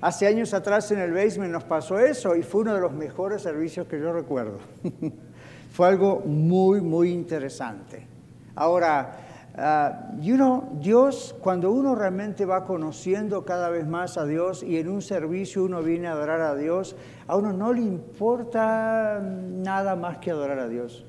Hace 0.00 0.28
años 0.28 0.54
atrás 0.54 0.92
en 0.92 1.00
el 1.00 1.10
basement 1.10 1.50
nos 1.50 1.64
pasó 1.64 1.98
eso 1.98 2.36
y 2.36 2.44
fue 2.44 2.60
uno 2.60 2.76
de 2.76 2.80
los 2.80 2.92
mejores 2.92 3.42
servicios 3.42 3.88
que 3.88 3.98
yo 3.98 4.12
recuerdo. 4.12 4.58
fue 5.72 5.88
algo 5.88 6.20
muy, 6.20 6.80
muy 6.80 7.10
interesante. 7.10 8.06
Ahora, 8.54 9.16
uh, 9.58 10.20
you 10.20 10.36
know, 10.36 10.78
Dios, 10.80 11.34
cuando 11.40 11.72
uno 11.72 11.96
realmente 11.96 12.46
va 12.46 12.64
conociendo 12.64 13.44
cada 13.44 13.68
vez 13.68 13.84
más 13.84 14.16
a 14.16 14.24
Dios 14.26 14.62
y 14.62 14.76
en 14.76 14.88
un 14.88 15.02
servicio 15.02 15.64
uno 15.64 15.82
viene 15.82 16.06
a 16.06 16.12
adorar 16.12 16.40
a 16.40 16.54
Dios, 16.54 16.94
a 17.26 17.34
uno 17.36 17.52
no 17.52 17.72
le 17.72 17.80
importa 17.80 19.20
nada 19.20 19.96
más 19.96 20.18
que 20.18 20.30
adorar 20.30 20.60
a 20.60 20.68
Dios. 20.68 21.04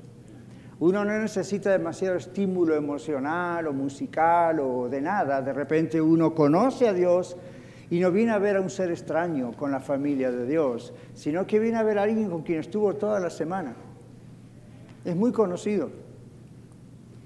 Uno 0.84 1.02
no 1.02 1.18
necesita 1.18 1.70
demasiado 1.70 2.16
estímulo 2.16 2.74
emocional 2.74 3.66
o 3.68 3.72
musical 3.72 4.60
o 4.60 4.86
de 4.86 5.00
nada. 5.00 5.40
De 5.40 5.54
repente 5.54 5.98
uno 5.98 6.34
conoce 6.34 6.86
a 6.86 6.92
Dios 6.92 7.38
y 7.88 8.00
no 8.00 8.10
viene 8.10 8.32
a 8.32 8.38
ver 8.38 8.58
a 8.58 8.60
un 8.60 8.68
ser 8.68 8.90
extraño 8.90 9.52
con 9.52 9.70
la 9.70 9.80
familia 9.80 10.30
de 10.30 10.44
Dios, 10.44 10.92
sino 11.14 11.46
que 11.46 11.58
viene 11.58 11.78
a 11.78 11.82
ver 11.82 11.98
a 11.98 12.02
alguien 12.02 12.28
con 12.28 12.42
quien 12.42 12.60
estuvo 12.60 12.92
toda 12.96 13.18
la 13.18 13.30
semana. 13.30 13.74
Es 15.06 15.16
muy 15.16 15.32
conocido. 15.32 15.88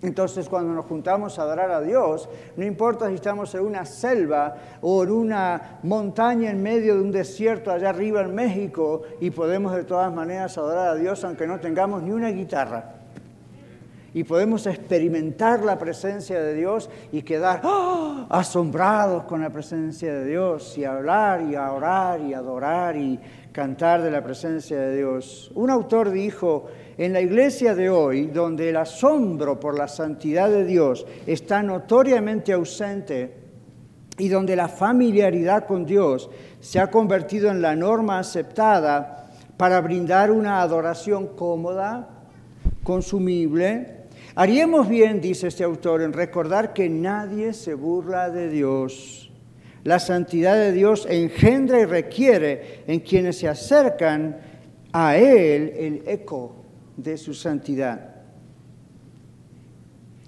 Entonces 0.02 0.48
cuando 0.48 0.72
nos 0.72 0.84
juntamos 0.84 1.36
a 1.40 1.42
adorar 1.42 1.72
a 1.72 1.80
Dios, 1.80 2.28
no 2.56 2.64
importa 2.64 3.08
si 3.08 3.14
estamos 3.14 3.52
en 3.56 3.62
una 3.62 3.84
selva 3.84 4.54
o 4.82 5.02
en 5.02 5.10
una 5.10 5.80
montaña 5.82 6.52
en 6.52 6.62
medio 6.62 6.94
de 6.94 7.00
un 7.00 7.10
desierto 7.10 7.72
allá 7.72 7.90
arriba 7.90 8.20
en 8.20 8.36
México 8.36 9.02
y 9.18 9.32
podemos 9.32 9.74
de 9.74 9.82
todas 9.82 10.14
maneras 10.14 10.56
adorar 10.56 10.90
a 10.90 10.94
Dios 10.94 11.24
aunque 11.24 11.48
no 11.48 11.58
tengamos 11.58 12.04
ni 12.04 12.12
una 12.12 12.30
guitarra 12.30 12.97
y 14.14 14.24
podemos 14.24 14.66
experimentar 14.66 15.64
la 15.64 15.78
presencia 15.78 16.40
de 16.40 16.54
Dios 16.54 16.88
y 17.12 17.22
quedar 17.22 17.60
¡ah! 17.62 18.26
asombrados 18.30 19.24
con 19.24 19.42
la 19.42 19.50
presencia 19.50 20.12
de 20.14 20.26
Dios 20.26 20.76
y 20.78 20.84
hablar 20.84 21.42
y 21.42 21.56
orar 21.56 22.20
y 22.20 22.34
adorar 22.34 22.96
y 22.96 23.18
cantar 23.52 24.02
de 24.02 24.10
la 24.10 24.22
presencia 24.22 24.78
de 24.78 24.96
Dios. 24.96 25.50
Un 25.54 25.70
autor 25.70 26.10
dijo, 26.10 26.66
en 26.96 27.12
la 27.12 27.20
iglesia 27.20 27.74
de 27.74 27.90
hoy, 27.90 28.26
donde 28.26 28.70
el 28.70 28.76
asombro 28.76 29.60
por 29.60 29.76
la 29.76 29.88
santidad 29.88 30.48
de 30.48 30.64
Dios 30.64 31.06
está 31.26 31.62
notoriamente 31.62 32.52
ausente 32.52 33.34
y 34.16 34.28
donde 34.28 34.56
la 34.56 34.68
familiaridad 34.68 35.66
con 35.66 35.84
Dios 35.86 36.30
se 36.60 36.80
ha 36.80 36.90
convertido 36.90 37.50
en 37.50 37.62
la 37.62 37.76
norma 37.76 38.18
aceptada 38.18 39.28
para 39.56 39.80
brindar 39.80 40.30
una 40.30 40.60
adoración 40.60 41.28
cómoda, 41.36 42.08
consumible, 42.82 43.97
Haríamos 44.34 44.88
bien, 44.88 45.20
dice 45.20 45.48
este 45.48 45.64
autor, 45.64 46.02
en 46.02 46.12
recordar 46.12 46.72
que 46.72 46.88
nadie 46.88 47.52
se 47.52 47.74
burla 47.74 48.30
de 48.30 48.48
Dios. 48.48 49.30
La 49.84 49.98
santidad 49.98 50.54
de 50.54 50.72
Dios 50.72 51.06
engendra 51.08 51.80
y 51.80 51.84
requiere 51.84 52.84
en 52.86 53.00
quienes 53.00 53.38
se 53.38 53.48
acercan 53.48 54.36
a 54.92 55.16
Él 55.16 55.72
el 55.76 56.02
eco 56.06 56.56
de 56.96 57.16
su 57.16 57.32
santidad. 57.32 58.16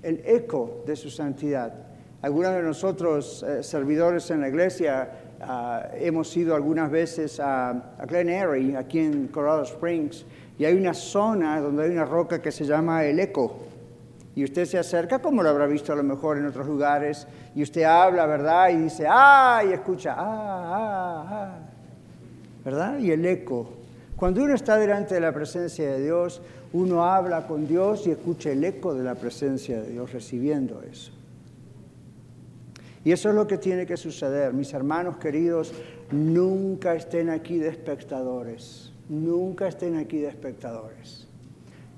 El 0.03 0.23
eco 0.25 0.83
de 0.87 0.97
su 0.97 1.11
santidad. 1.11 1.75
Algunos 2.23 2.55
de 2.55 2.63
nosotros, 2.63 3.43
eh, 3.43 3.63
servidores 3.63 4.31
en 4.31 4.41
la 4.41 4.49
iglesia, 4.49 5.11
ah, 5.41 5.89
hemos 5.95 6.35
ido 6.37 6.55
algunas 6.55 6.91
veces 6.91 7.39
a, 7.39 7.71
a 7.71 8.07
Glen 8.07 8.29
Airy, 8.29 8.77
aquí 8.77 8.99
en 8.99 9.29
Colorado 9.29 9.63
Springs, 9.63 10.25
y 10.59 10.65
hay 10.65 10.75
una 10.75 10.95
zona 10.95 11.61
donde 11.61 11.85
hay 11.85 11.91
una 11.91 12.05
roca 12.05 12.41
que 12.41 12.53
se 12.53 12.65
llama 12.65 13.05
el 13.05 13.21
eco 13.21 13.70
y 14.41 14.45
usted 14.45 14.65
se 14.65 14.79
acerca, 14.79 15.19
como 15.19 15.43
lo 15.43 15.51
habrá 15.51 15.67
visto 15.67 15.93
a 15.93 15.97
lo 15.97 16.03
mejor 16.03 16.39
en 16.39 16.47
otros 16.47 16.67
lugares, 16.67 17.27
y 17.55 17.63
usted 17.63 17.83
habla, 17.83 18.25
¿verdad? 18.25 18.71
Y 18.71 18.77
dice, 18.77 19.05
¡ah! 19.07 19.63
Y 19.69 19.75
escucha, 19.75 20.15
¡ah, 20.17 20.25
ah, 20.25 21.27
ah! 21.29 21.59
¿Verdad? 22.65 22.99
Y 23.01 23.11
el 23.11 23.27
eco. 23.27 23.69
Cuando 24.17 24.43
uno 24.43 24.55
está 24.55 24.79
delante 24.79 25.13
de 25.15 25.21
la 25.21 25.35
presencia 25.35 25.93
de 25.93 26.03
Dios, 26.03 26.41
uno 26.73 27.05
habla 27.05 27.47
con 27.47 27.69
Dios 27.69 28.07
y 28.07 28.13
escucha 28.13 28.51
el 28.51 28.65
eco 28.65 28.95
de 28.95 29.05
la 29.05 29.15
presencia 29.15 29.83
de 29.83 29.91
Dios 29.91 30.11
recibiendo 30.11 30.81
eso. 30.91 31.13
Y 33.05 33.13
eso 33.13 33.29
es 33.29 33.35
lo 33.35 33.47
que 33.47 33.59
tiene 33.59 33.85
que 33.85 33.99
suceder. 33.99 34.55
Mis 34.55 34.73
hermanos 34.73 35.19
queridos, 35.19 35.75
nunca 36.11 36.95
estén 36.95 37.29
aquí 37.29 37.59
de 37.59 37.69
espectadores. 37.69 38.91
Nunca 39.11 39.69
estén 39.69 39.99
aquí 39.99 40.17
de 40.17 40.29
espectadores 40.29 41.30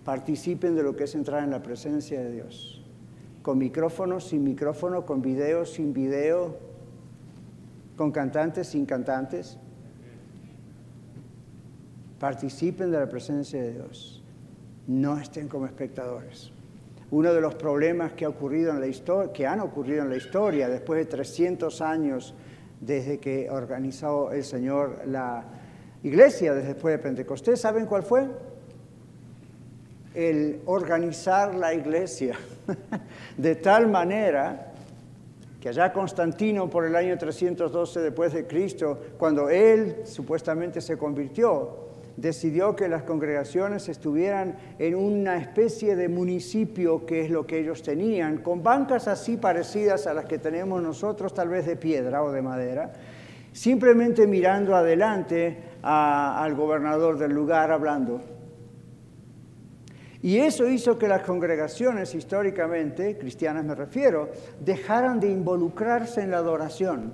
participen 0.05 0.75
de 0.75 0.83
lo 0.83 0.97
que 0.97 1.05
es 1.05 1.15
entrar 1.15 1.45
en 1.45 1.51
la 1.51 1.63
presencia 1.63 2.21
de 2.21 2.33
Dios. 2.33 2.83
Con 3.43 3.59
micrófono, 3.59 4.21
sin 4.21 4.45
micrófono, 4.45 5.05
con 5.05 5.23
video, 5.23 5.65
sin 5.65 5.93
video, 5.93 6.57
con 7.97 8.11
cantantes, 8.11 8.69
sin 8.69 8.87
cantantes. 8.87 9.59
Participen 12.19 12.91
de 12.91 12.99
la 12.99 13.09
presencia 13.09 13.63
de 13.63 13.73
Dios. 13.73 14.23
No 14.87 15.19
estén 15.19 15.49
como 15.49 15.67
espectadores. 15.67 16.53
Uno 17.11 17.33
de 17.35 17.41
los 17.41 17.55
problemas 17.55 18.13
que, 18.13 18.25
ha 18.25 18.29
ocurrido 18.29 18.73
en 18.73 18.81
la 18.81 18.87
historia, 18.87 19.33
que 19.33 19.47
han 19.47 19.61
ocurrido 19.61 20.03
en 20.03 20.09
la 20.09 20.17
historia 20.17 20.69
después 20.69 20.99
de 20.99 21.07
300 21.07 21.81
años 21.81 22.35
desde 22.81 23.19
que 23.19 23.51
organizó 23.51 24.33
el 24.33 24.43
Señor 24.43 25.03
la 25.07 25.45
iglesia, 26.03 26.55
después 26.55 26.93
de 26.93 26.99
Pentecostés, 26.99 27.61
¿saben 27.61 27.87
cuál 27.87 28.03
fue? 28.03 28.29
El 30.15 30.61
organizar 30.67 31.55
la 31.55 31.75
iglesia 31.75 32.37
de 33.37 33.55
tal 33.57 33.89
manera 33.89 34.73
que 35.61 35.69
allá 35.69 35.93
Constantino 35.93 36.69
por 36.69 36.85
el 36.85 36.97
año 36.97 37.17
312 37.17 38.01
después 38.01 38.33
de 38.33 38.49
Cristo, 38.49 38.99
cuando 39.17 39.49
él 39.49 39.99
supuestamente 40.05 40.81
se 40.81 40.99
convirtió, 40.99 41.83
decidió 42.17 42.75
que 42.75 42.89
las 42.89 43.05
congregaciones 43.05 43.89
estuvieran 43.89 44.57
en 44.81 44.97
una 44.97 45.39
especie 45.39 45.95
de 45.95 46.09
municipio 46.09 47.07
que 47.07 47.25
es 47.25 47.31
lo 47.31 47.47
que 47.47 47.61
ellos 47.61 47.81
tenían, 47.83 48.39
con 48.39 48.65
bancas 48.65 49.07
así 49.07 49.37
parecidas 49.37 50.09
a 50.09 50.15
las 50.15 50.25
que 50.25 50.39
tenemos 50.39 50.83
nosotros, 50.83 51.33
tal 51.33 51.49
vez 51.49 51.65
de 51.65 51.77
piedra 51.77 52.25
o 52.25 52.33
de 52.33 52.43
madera, 52.43 52.93
simplemente 53.53 54.27
mirando 54.27 54.75
adelante 54.75 55.59
al 55.83 56.55
gobernador 56.57 57.19
del 57.19 57.33
lugar 57.33 57.71
hablando 57.71 58.32
Y 60.23 60.39
eso 60.39 60.69
hizo 60.69 60.99
que 60.99 61.09
las 61.09 61.23
congregaciones 61.23 62.15
históricamente, 62.15 63.19
cristianas 63.19 63.65
me 63.65 63.75
refiero, 63.75 64.31
dejaran 64.61 65.19
de 65.19 65.29
involucrarse 65.29 66.23
en 66.23 66.31
la 66.31 66.39
adoración 66.39 67.13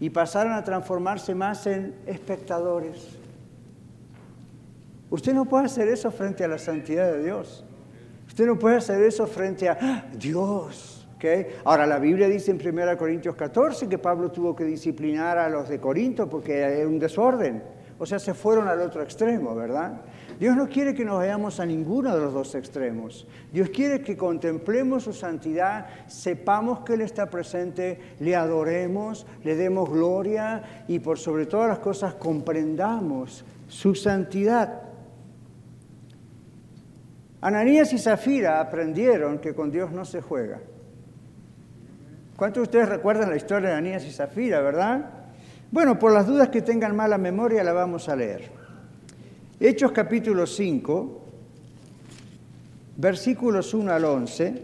y 0.00 0.10
pasaran 0.10 0.54
a 0.54 0.64
transformarse 0.64 1.34
más 1.34 1.66
en 1.68 1.94
espectadores. 2.06 3.16
Usted 5.10 5.32
no 5.32 5.44
puede 5.44 5.66
hacer 5.66 5.88
eso 5.88 6.10
frente 6.10 6.44
a 6.44 6.48
la 6.48 6.58
santidad 6.58 7.10
de 7.12 7.22
Dios. 7.22 7.64
Usted 8.26 8.46
no 8.46 8.58
puede 8.58 8.76
hacer 8.76 9.00
eso 9.02 9.26
frente 9.26 9.68
a 9.68 9.78
¡Ah! 9.80 10.04
Dios. 10.12 10.98
Ahora, 11.64 11.86
la 11.86 11.98
Biblia 11.98 12.28
dice 12.28 12.52
en 12.52 12.60
1 12.64 12.96
Corintios 12.96 13.34
14 13.34 13.88
que 13.88 13.98
Pablo 13.98 14.30
tuvo 14.30 14.54
que 14.54 14.64
disciplinar 14.64 15.36
a 15.36 15.48
los 15.48 15.68
de 15.68 15.80
Corinto 15.80 16.28
porque 16.28 16.58
era 16.58 16.86
un 16.86 16.98
desorden. 16.98 17.62
O 17.98 18.06
sea, 18.06 18.20
se 18.20 18.34
fueron 18.34 18.68
al 18.68 18.80
otro 18.80 19.02
extremo, 19.02 19.54
¿verdad? 19.54 20.00
Dios 20.38 20.54
no 20.54 20.68
quiere 20.68 20.94
que 20.94 21.04
nos 21.04 21.18
vayamos 21.18 21.58
a 21.58 21.66
ninguno 21.66 22.14
de 22.14 22.20
los 22.20 22.32
dos 22.32 22.54
extremos. 22.54 23.26
Dios 23.52 23.70
quiere 23.70 24.02
que 24.02 24.16
contemplemos 24.16 25.04
su 25.04 25.12
santidad, 25.12 25.86
sepamos 26.06 26.80
que 26.80 26.94
Él 26.94 27.00
está 27.00 27.28
presente, 27.28 27.98
le 28.20 28.36
adoremos, 28.36 29.26
le 29.42 29.56
demos 29.56 29.90
gloria 29.90 30.84
y 30.86 31.00
por 31.00 31.18
sobre 31.18 31.46
todas 31.46 31.68
las 31.68 31.80
cosas 31.80 32.14
comprendamos 32.14 33.44
su 33.66 33.96
santidad. 33.96 34.82
Ananías 37.40 37.92
y 37.92 37.98
Zafira 37.98 38.60
aprendieron 38.60 39.38
que 39.38 39.54
con 39.54 39.72
Dios 39.72 39.90
no 39.90 40.04
se 40.04 40.20
juega. 40.22 40.60
¿Cuántos 42.36 42.60
de 42.60 42.62
ustedes 42.62 42.88
recuerdan 42.88 43.30
la 43.30 43.36
historia 43.36 43.70
de 43.70 43.74
Ananías 43.74 44.04
y 44.04 44.12
Zafira, 44.12 44.60
verdad? 44.60 45.10
Bueno, 45.72 45.98
por 45.98 46.12
las 46.12 46.28
dudas 46.28 46.48
que 46.48 46.62
tengan 46.62 46.94
mala 46.94 47.18
memoria, 47.18 47.64
la 47.64 47.72
vamos 47.72 48.08
a 48.08 48.14
leer. 48.14 48.57
Hechos 49.60 49.90
capítulo 49.90 50.46
5, 50.46 51.20
versículos 52.96 53.74
1 53.74 53.92
al 53.92 54.04
11. 54.04 54.62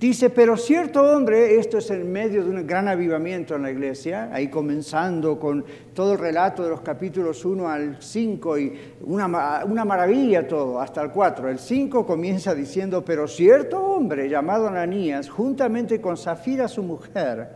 Dice, 0.00 0.30
pero 0.30 0.56
cierto 0.56 1.04
hombre, 1.04 1.56
esto 1.56 1.78
es 1.78 1.88
en 1.92 2.10
medio 2.10 2.42
de 2.42 2.50
un 2.50 2.66
gran 2.66 2.88
avivamiento 2.88 3.54
en 3.54 3.62
la 3.62 3.70
iglesia, 3.70 4.28
ahí 4.32 4.48
comenzando 4.48 5.38
con 5.38 5.64
todo 5.94 6.14
el 6.14 6.18
relato 6.18 6.64
de 6.64 6.70
los 6.70 6.80
capítulos 6.80 7.44
1 7.44 7.68
al 7.68 8.02
5 8.02 8.58
y 8.58 8.78
una, 9.02 9.64
una 9.64 9.84
maravilla 9.84 10.48
todo, 10.48 10.80
hasta 10.80 11.00
el 11.00 11.12
4. 11.12 11.48
El 11.48 11.60
5 11.60 12.04
comienza 12.04 12.56
diciendo, 12.56 13.04
pero 13.04 13.28
cierto 13.28 13.80
hombre 13.80 14.28
llamado 14.28 14.66
Ananías, 14.66 15.28
juntamente 15.28 16.00
con 16.00 16.16
Zafira 16.16 16.66
su 16.66 16.82
mujer, 16.82 17.50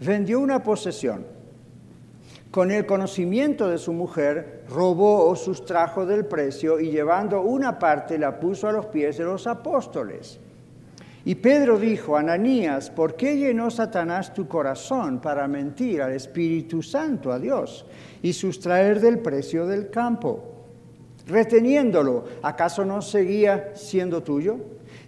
vendió 0.00 0.40
una 0.40 0.64
posesión. 0.64 1.37
Con 2.50 2.70
el 2.70 2.86
conocimiento 2.86 3.68
de 3.68 3.76
su 3.76 3.92
mujer, 3.92 4.64
robó 4.70 5.28
o 5.28 5.36
sustrajo 5.36 6.06
del 6.06 6.24
precio 6.24 6.80
y 6.80 6.90
llevando 6.90 7.42
una 7.42 7.78
parte 7.78 8.16
la 8.16 8.40
puso 8.40 8.66
a 8.66 8.72
los 8.72 8.86
pies 8.86 9.18
de 9.18 9.24
los 9.24 9.46
apóstoles. 9.46 10.40
Y 11.26 11.34
Pedro 11.34 11.78
dijo, 11.78 12.16
Ananías, 12.16 12.88
¿por 12.88 13.14
qué 13.14 13.36
llenó 13.36 13.70
Satanás 13.70 14.32
tu 14.32 14.48
corazón 14.48 15.20
para 15.20 15.46
mentir 15.46 16.00
al 16.00 16.12
Espíritu 16.12 16.82
Santo, 16.82 17.30
a 17.30 17.38
Dios, 17.38 17.84
y 18.22 18.32
sustraer 18.32 18.98
del 18.98 19.18
precio 19.18 19.66
del 19.66 19.90
campo? 19.90 20.42
Reteniéndolo, 21.26 22.24
¿acaso 22.40 22.82
no 22.86 23.02
seguía 23.02 23.72
siendo 23.74 24.22
tuyo? 24.22 24.56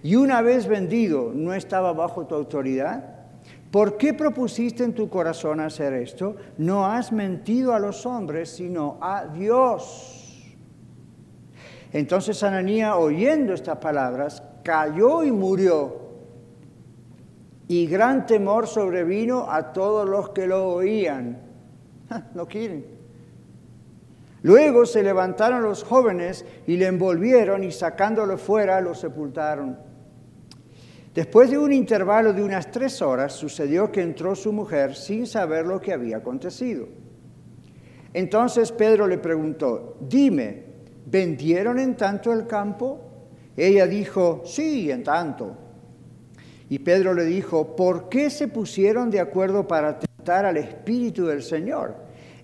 Y 0.03 0.17
una 0.17 0.43
vez 0.43 0.67
vendido, 0.67 1.33
¿no 1.35 1.55
estaba 1.55 1.95
bajo 1.95 2.27
tu 2.27 2.35
autoridad? 2.35 3.20
¿Por 3.71 3.97
qué 3.97 4.15
propusiste 4.15 4.83
en 4.83 4.95
tu 4.95 5.09
corazón 5.09 5.61
hacer 5.61 5.93
esto? 5.93 6.37
No 6.59 6.87
has 6.87 7.13
mentido 7.13 7.73
a 7.75 7.79
los 7.79 8.05
hombres, 8.05 8.51
sino 8.51 8.99
a 9.01 9.27
Dios. 9.27 10.57
Entonces 11.93 12.43
Ananías, 12.43 12.95
oyendo 12.97 13.53
estas 13.53 13.79
palabras, 13.79 14.43
cayó 14.65 15.23
y 15.23 15.31
murió 15.31 16.01
y 17.69 17.87
gran 17.87 18.27
temor 18.27 18.67
sobrevino 18.67 19.47
a 19.49 19.73
todos 19.73 20.09
los 20.09 20.31
que 20.31 20.49
lo 20.49 20.69
oían. 20.71 21.39
No 22.35 22.49
quieren. 22.49 22.85
Luego 24.43 24.87
se 24.87 25.05
levantaron 25.05 25.63
los 25.63 25.85
jóvenes 25.85 26.45
y 26.67 26.77
le 26.77 26.87
envolvieron 26.87 27.63
y 27.63 27.71
sacándolo 27.71 28.39
fuera 28.39 28.81
lo 28.81 28.95
sepultaron. 28.95 29.90
Después 31.15 31.51
de 31.51 31.59
un 31.59 31.73
intervalo 31.73 32.33
de 32.33 32.43
unas 32.43 32.71
tres 32.71 33.03
horas 33.03 33.33
sucedió 33.33 33.91
que 33.91 34.01
entró 34.01 34.37
su 34.37 34.53
mujer 34.53 34.95
sin 34.95 35.27
saber 35.27 35.67
lo 35.67 35.81
que 35.81 35.93
había 35.93 36.19
acontecido. 36.19 36.87
Entonces 38.15 38.71
Pedro 38.71 39.09
le 39.09 39.19
preguntó, 39.19 39.97
dime, 40.01 40.65
¿vendieron 41.07 41.79
en 41.81 41.97
tanto 41.97 42.33
el 42.33 42.47
campo? 42.47 43.01
Ella 43.57 43.87
dijo, 43.87 44.43
sí, 44.45 44.91
en 44.91 45.03
tanto. 45.03 45.57
Y 46.69 46.79
Pedro 46.79 47.15
le 47.15 47.25
dijo, 47.25 47.75
¿por 47.75 48.09
qué 48.09 48.31
se 48.31 48.47
pusieron 48.47 49.11
de 49.11 49.19
acuerdo 49.19 49.67
para 49.67 49.99
tentar 49.99 50.45
al 50.45 50.57
Espíritu 50.57 51.27
del 51.27 51.43
Señor? 51.43 51.97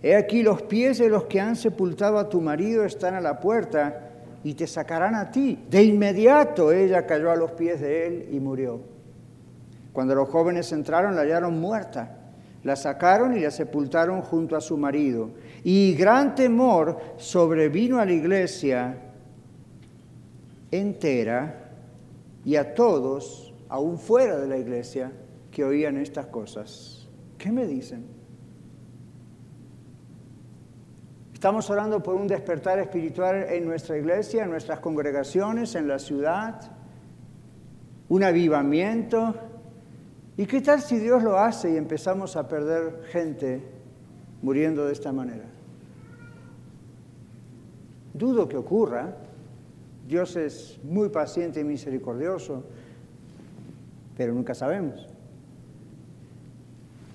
He 0.03 0.17
aquí 0.17 0.43
los 0.43 0.63
pies 0.63 0.99
de 0.99 1.09
los 1.09 1.25
que 1.25 1.41
han 1.41 1.55
sepultado 1.55 2.19
a 2.19 2.29
tu 2.29 2.41
marido 2.41 2.85
están 2.85 3.15
a 3.15 3.21
la 3.21 3.39
puerta 3.39 4.06
y 4.47 4.55
te 4.55 4.69
sacarán 4.69 5.17
a 5.17 5.29
ti. 5.29 5.59
De 5.69 5.83
inmediato 5.83 6.71
ella 6.71 7.05
cayó 7.05 7.33
a 7.33 7.37
los 7.37 7.51
pies 7.51 7.81
de 7.81 8.07
él 8.07 8.29
y 8.31 8.39
murió. 8.39 8.79
Cuando 9.93 10.15
los 10.15 10.29
jóvenes 10.29 10.71
entraron 10.71 11.17
la 11.17 11.23
hallaron 11.23 11.59
muerta. 11.59 12.17
La 12.63 12.77
sacaron 12.77 13.37
y 13.37 13.41
la 13.41 13.51
sepultaron 13.51 14.23
junto 14.23 14.55
a 14.55 14.61
su 14.61 14.77
marido. 14.77 15.31
Y 15.65 15.97
gran 15.97 16.37
temor 16.37 16.97
sobrevino 17.17 17.99
a 17.99 18.05
la 18.05 18.13
iglesia 18.13 18.97
entera 20.71 21.73
y 22.45 22.55
a 22.55 22.73
todos 22.73 23.53
aún 23.69 23.99
fuera 23.99 24.39
de 24.39 24.47
la 24.47 24.59
iglesia, 24.59 25.11
que 25.51 25.65
oían 25.65 25.97
estas 25.97 26.27
cosas. 26.27 27.09
¿Qué 27.37 27.51
me 27.51 27.67
dicen? 27.67 28.16
Estamos 31.37 31.69
orando 31.69 32.03
por 32.03 32.15
un 32.15 32.27
despertar 32.27 32.79
espiritual 32.79 33.45
en 33.51 33.67
nuestra 33.67 33.99
iglesia, 33.99 34.45
en 34.45 34.51
nuestras 34.51 34.81
congregaciones, 34.81 35.75
en 35.75 35.87
la 35.87 35.99
ciudad, 35.99 36.63
un 38.09 38.25
avivamiento. 38.25 39.35
¿Y 40.39 40.47
qué 40.47 40.63
tal 40.63 40.81
si 40.81 40.99
Dios 40.99 41.23
lo 41.23 41.39
hace 41.39 41.75
y 41.75 41.77
empezamos 41.77 42.37
a 42.37 42.49
perder 42.49 43.03
gente 43.11 43.61
muriendo 44.41 44.87
de 44.87 44.95
esta 44.95 45.13
manera? 45.13 45.45
Dudo 48.15 48.49
que 48.49 48.57
ocurra. 48.57 49.15
Dios 50.09 50.37
es 50.37 50.81
muy 50.85 51.11
paciente 51.11 51.61
y 51.61 51.65
misericordioso 51.65 52.65
pero 54.17 54.33
nunca 54.33 54.55
sabemos. 54.55 55.07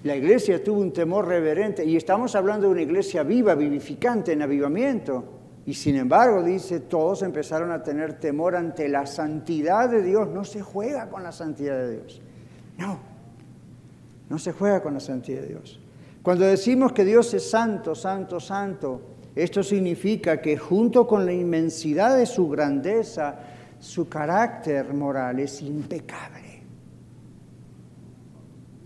La 0.03 0.15
iglesia 0.15 0.63
tuvo 0.63 0.81
un 0.81 0.91
temor 0.91 1.27
reverente 1.27 1.85
y 1.85 1.95
estamos 1.95 2.35
hablando 2.35 2.67
de 2.67 2.73
una 2.73 2.81
iglesia 2.81 3.23
viva, 3.23 3.53
vivificante, 3.53 4.31
en 4.31 4.41
avivamiento. 4.41 5.23
Y 5.65 5.75
sin 5.75 5.95
embargo, 5.95 6.41
dice, 6.41 6.79
todos 6.79 7.21
empezaron 7.21 7.71
a 7.71 7.83
tener 7.83 8.19
temor 8.19 8.55
ante 8.55 8.89
la 8.89 9.05
santidad 9.05 9.89
de 9.89 10.01
Dios. 10.01 10.27
No 10.29 10.43
se 10.43 10.61
juega 10.61 11.07
con 11.09 11.21
la 11.21 11.31
santidad 11.31 11.77
de 11.77 11.91
Dios. 11.97 12.21
No, 12.79 12.99
no 14.27 14.39
se 14.39 14.53
juega 14.53 14.81
con 14.81 14.95
la 14.95 14.99
santidad 14.99 15.41
de 15.41 15.49
Dios. 15.49 15.79
Cuando 16.23 16.45
decimos 16.45 16.93
que 16.93 17.05
Dios 17.05 17.31
es 17.35 17.47
santo, 17.47 17.93
santo, 17.93 18.39
santo, 18.39 19.01
esto 19.35 19.61
significa 19.61 20.41
que 20.41 20.57
junto 20.57 21.07
con 21.07 21.25
la 21.25 21.33
inmensidad 21.33 22.17
de 22.17 22.25
su 22.25 22.49
grandeza, 22.49 23.39
su 23.79 24.09
carácter 24.09 24.93
moral 24.93 25.39
es 25.39 25.61
impecable. 25.61 26.50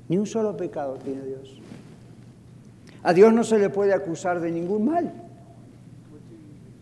Ni 0.08 0.18
un 0.18 0.26
solo 0.26 0.56
pecado 0.56 0.98
tiene 1.04 1.24
Dios. 1.24 1.60
A 3.04 3.14
Dios 3.14 3.34
no 3.34 3.44
se 3.44 3.60
le 3.60 3.70
puede 3.70 3.94
acusar 3.94 4.40
de 4.40 4.52
ningún 4.52 4.86
mal. 4.86 5.14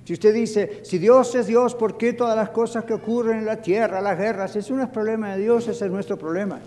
Si 0.06 0.14
usted 0.14 0.34
dice, 0.34 0.82
si 0.84 0.98
Dios 0.98 1.34
es 1.36 1.48
Dios, 1.48 1.76
¿por 1.76 1.98
qué 1.98 2.14
todas 2.14 2.36
las 2.36 2.50
cosas 2.50 2.84
que 2.84 2.94
ocurren 2.94 3.40
en 3.40 3.46
la 3.46 3.62
tierra, 3.62 4.02
las 4.02 4.18
guerras? 4.18 4.56
Ese 4.56 4.74
no 4.74 4.84
es 4.84 4.90
problema 4.90 5.36
de 5.36 5.42
Dios, 5.44 5.68
ese 5.68 5.86
es 5.86 5.92
nuestro 5.92 6.18
problema. 6.18 6.60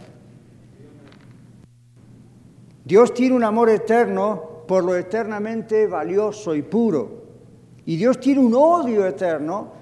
Dios 2.85 3.13
tiene 3.13 3.35
un 3.35 3.45
amor 3.45 3.69
eterno 3.69 4.63
por 4.67 4.85
lo 4.85 4.97
eternamente 4.97 5.87
valioso 5.87 6.55
y 6.55 6.63
puro. 6.63 7.25
Y 7.85 7.97
Dios 7.97 8.19
tiene 8.19 8.41
un 8.41 8.55
odio 8.55 9.07
eterno 9.07 9.73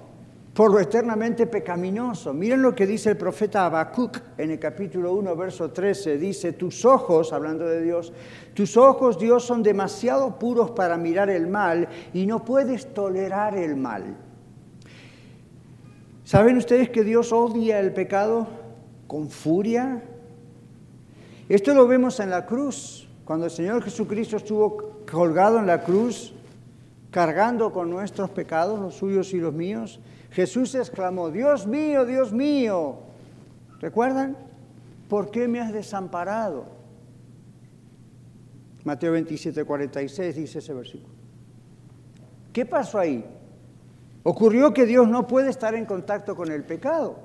por 0.54 0.70
lo 0.70 0.78
eternamente 0.78 1.48
pecaminoso. 1.48 2.32
Miren 2.32 2.62
lo 2.62 2.74
que 2.74 2.86
dice 2.86 3.10
el 3.10 3.16
profeta 3.16 3.66
Habacuc 3.66 4.20
en 4.38 4.52
el 4.52 4.58
capítulo 4.60 5.12
1, 5.14 5.34
verso 5.34 5.72
13. 5.72 6.16
Dice, 6.16 6.52
tus 6.52 6.84
ojos, 6.84 7.32
hablando 7.32 7.66
de 7.66 7.82
Dios, 7.82 8.12
tus 8.54 8.76
ojos, 8.76 9.18
Dios, 9.18 9.44
son 9.44 9.64
demasiado 9.64 10.38
puros 10.38 10.70
para 10.70 10.96
mirar 10.96 11.28
el 11.28 11.48
mal 11.48 11.88
y 12.12 12.24
no 12.26 12.44
puedes 12.44 12.94
tolerar 12.94 13.56
el 13.56 13.74
mal. 13.74 14.16
¿Saben 16.22 16.56
ustedes 16.56 16.88
que 16.88 17.02
Dios 17.02 17.32
odia 17.32 17.80
el 17.80 17.92
pecado 17.92 18.46
con 19.08 19.30
furia? 19.30 20.04
Esto 21.48 21.74
lo 21.74 21.88
vemos 21.88 22.20
en 22.20 22.30
la 22.30 22.46
cruz. 22.46 23.08
Cuando 23.24 23.46
el 23.46 23.50
Señor 23.50 23.82
Jesucristo 23.82 24.36
estuvo 24.36 25.00
colgado 25.10 25.58
en 25.58 25.66
la 25.66 25.82
cruz, 25.82 26.32
cargando 27.10 27.72
con 27.72 27.90
nuestros 27.90 28.30
pecados, 28.30 28.78
los 28.78 28.94
suyos 28.94 29.34
y 29.34 29.38
los 29.38 29.52
míos, 29.52 30.00
Jesús 30.34 30.74
exclamó, 30.74 31.30
Dios 31.30 31.64
mío, 31.66 32.04
Dios 32.04 32.32
mío. 32.32 32.96
¿Recuerdan? 33.80 34.36
¿Por 35.08 35.30
qué 35.30 35.46
me 35.46 35.60
has 35.60 35.72
desamparado? 35.72 36.66
Mateo 38.82 39.12
27, 39.12 39.64
46 39.64 40.34
dice 40.34 40.58
ese 40.58 40.74
versículo. 40.74 41.14
¿Qué 42.52 42.66
pasó 42.66 42.98
ahí? 42.98 43.24
Ocurrió 44.24 44.74
que 44.74 44.86
Dios 44.86 45.08
no 45.08 45.28
puede 45.28 45.50
estar 45.50 45.74
en 45.76 45.86
contacto 45.86 46.34
con 46.34 46.50
el 46.50 46.64
pecado. 46.64 47.16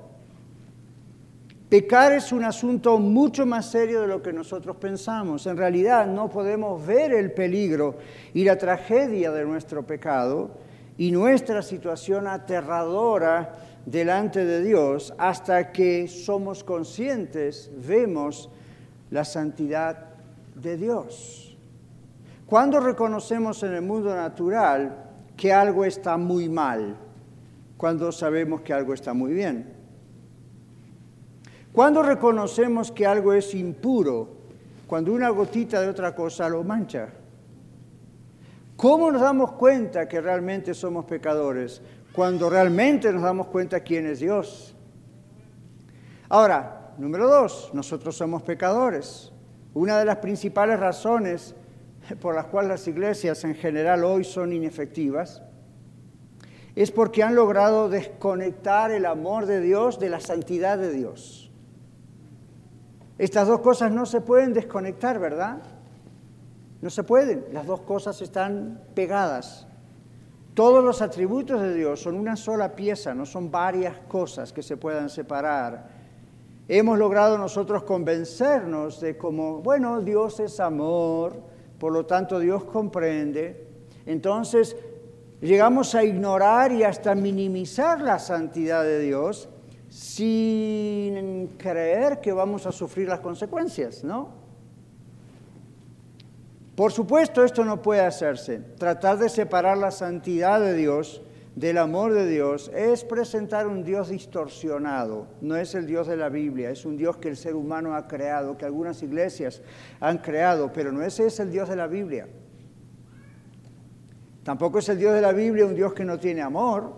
Pecar 1.68 2.12
es 2.12 2.32
un 2.32 2.44
asunto 2.44 2.98
mucho 2.98 3.44
más 3.44 3.70
serio 3.70 4.02
de 4.02 4.06
lo 4.06 4.22
que 4.22 4.32
nosotros 4.32 4.76
pensamos. 4.76 5.46
En 5.46 5.56
realidad 5.56 6.06
no 6.06 6.30
podemos 6.30 6.84
ver 6.86 7.12
el 7.12 7.32
peligro 7.32 7.96
y 8.34 8.44
la 8.44 8.56
tragedia 8.56 9.32
de 9.32 9.44
nuestro 9.44 9.84
pecado 9.84 10.50
y 11.00 11.12
nuestra 11.12 11.62
situación 11.62 12.26
aterradora 12.26 13.54
delante 13.86 14.44
de 14.44 14.62
Dios 14.62 15.14
hasta 15.16 15.72
que 15.72 16.06
somos 16.06 16.62
conscientes, 16.62 17.70
vemos 17.74 18.50
la 19.10 19.24
santidad 19.24 20.10
de 20.54 20.76
Dios. 20.76 21.56
Cuando 22.44 22.80
reconocemos 22.80 23.62
en 23.62 23.72
el 23.72 23.80
mundo 23.80 24.14
natural 24.14 25.06
que 25.38 25.54
algo 25.54 25.86
está 25.86 26.18
muy 26.18 26.50
mal, 26.50 26.98
cuando 27.78 28.12
sabemos 28.12 28.60
que 28.60 28.74
algo 28.74 28.92
está 28.92 29.14
muy 29.14 29.32
bien. 29.32 29.72
Cuando 31.72 32.02
reconocemos 32.02 32.92
que 32.92 33.06
algo 33.06 33.32
es 33.32 33.54
impuro, 33.54 34.28
cuando 34.86 35.14
una 35.14 35.30
gotita 35.30 35.80
de 35.80 35.88
otra 35.88 36.14
cosa 36.14 36.46
lo 36.50 36.62
mancha. 36.62 37.08
¿Cómo 38.80 39.12
nos 39.12 39.20
damos 39.20 39.52
cuenta 39.52 40.08
que 40.08 40.22
realmente 40.22 40.72
somos 40.72 41.04
pecadores? 41.04 41.82
Cuando 42.14 42.48
realmente 42.48 43.12
nos 43.12 43.20
damos 43.20 43.48
cuenta 43.48 43.80
quién 43.80 44.06
es 44.06 44.20
Dios. 44.20 44.74
Ahora, 46.30 46.94
número 46.96 47.28
dos, 47.28 47.72
nosotros 47.74 48.16
somos 48.16 48.40
pecadores. 48.40 49.32
Una 49.74 49.98
de 49.98 50.06
las 50.06 50.16
principales 50.16 50.80
razones 50.80 51.54
por 52.22 52.34
las 52.34 52.46
cuales 52.46 52.70
las 52.70 52.88
iglesias 52.88 53.44
en 53.44 53.54
general 53.54 54.02
hoy 54.02 54.24
son 54.24 54.50
inefectivas 54.50 55.42
es 56.74 56.90
porque 56.90 57.22
han 57.22 57.34
logrado 57.34 57.90
desconectar 57.90 58.92
el 58.92 59.04
amor 59.04 59.44
de 59.44 59.60
Dios 59.60 60.00
de 60.00 60.08
la 60.08 60.20
santidad 60.20 60.78
de 60.78 60.90
Dios. 60.90 61.52
Estas 63.18 63.46
dos 63.46 63.60
cosas 63.60 63.92
no 63.92 64.06
se 64.06 64.22
pueden 64.22 64.54
desconectar, 64.54 65.18
¿verdad? 65.18 65.79
No 66.80 66.90
se 66.90 67.04
pueden. 67.04 67.46
Las 67.52 67.66
dos 67.66 67.80
cosas 67.82 68.20
están 68.22 68.80
pegadas. 68.94 69.66
Todos 70.54 70.82
los 70.82 71.00
atributos 71.00 71.62
de 71.62 71.74
Dios 71.74 72.00
son 72.00 72.16
una 72.16 72.36
sola 72.36 72.74
pieza, 72.74 73.14
no 73.14 73.24
son 73.24 73.50
varias 73.50 73.96
cosas 74.08 74.52
que 74.52 74.62
se 74.62 74.76
puedan 74.76 75.08
separar. 75.08 75.88
Hemos 76.68 76.98
logrado 76.98 77.38
nosotros 77.38 77.84
convencernos 77.84 79.00
de 79.00 79.16
cómo, 79.16 79.58
bueno, 79.58 80.00
Dios 80.00 80.40
es 80.40 80.60
amor, 80.60 81.36
por 81.78 81.92
lo 81.92 82.04
tanto 82.06 82.38
Dios 82.38 82.64
comprende. 82.64 83.66
Entonces 84.06 84.76
llegamos 85.40 85.94
a 85.94 86.04
ignorar 86.04 86.72
y 86.72 86.82
hasta 86.82 87.14
minimizar 87.14 88.00
la 88.00 88.18
santidad 88.18 88.82
de 88.82 89.00
Dios 89.00 89.48
sin 89.88 91.48
creer 91.58 92.20
que 92.20 92.32
vamos 92.32 92.66
a 92.66 92.72
sufrir 92.72 93.08
las 93.08 93.20
consecuencias, 93.20 94.04
¿no? 94.04 94.39
Por 96.80 96.92
supuesto, 96.92 97.44
esto 97.44 97.62
no 97.62 97.82
puede 97.82 98.00
hacerse. 98.00 98.58
Tratar 98.78 99.18
de 99.18 99.28
separar 99.28 99.76
la 99.76 99.90
santidad 99.90 100.58
de 100.62 100.72
Dios 100.72 101.20
del 101.54 101.76
amor 101.76 102.14
de 102.14 102.26
Dios 102.26 102.70
es 102.74 103.04
presentar 103.04 103.66
un 103.66 103.84
Dios 103.84 104.08
distorsionado. 104.08 105.26
No 105.42 105.56
es 105.56 105.74
el 105.74 105.86
Dios 105.86 106.06
de 106.06 106.16
la 106.16 106.30
Biblia, 106.30 106.70
es 106.70 106.86
un 106.86 106.96
Dios 106.96 107.18
que 107.18 107.28
el 107.28 107.36
ser 107.36 107.54
humano 107.54 107.94
ha 107.94 108.08
creado, 108.08 108.56
que 108.56 108.64
algunas 108.64 109.02
iglesias 109.02 109.60
han 110.00 110.16
creado, 110.16 110.72
pero 110.72 110.90
no 110.90 111.02
ese 111.02 111.26
es 111.26 111.38
el 111.38 111.50
Dios 111.50 111.68
de 111.68 111.76
la 111.76 111.86
Biblia. 111.86 112.26
Tampoco 114.42 114.78
es 114.78 114.88
el 114.88 114.96
Dios 114.96 115.12
de 115.12 115.20
la 115.20 115.32
Biblia 115.32 115.66
un 115.66 115.74
Dios 115.74 115.92
que 115.92 116.06
no 116.06 116.18
tiene 116.18 116.40
amor, 116.40 116.94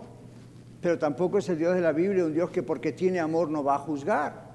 pero 0.79 0.97
tampoco 0.97 1.39
es 1.39 1.49
el 1.49 1.57
Dios 1.57 1.75
de 1.75 1.81
la 1.81 1.91
Biblia 1.91 2.23
un 2.23 2.33
Dios 2.33 2.51
que 2.51 2.63
porque 2.63 2.93
tiene 2.93 3.19
amor 3.19 3.49
no 3.49 3.65
va 3.65 3.75
a 3.75 3.79
juzgar. 3.79 4.45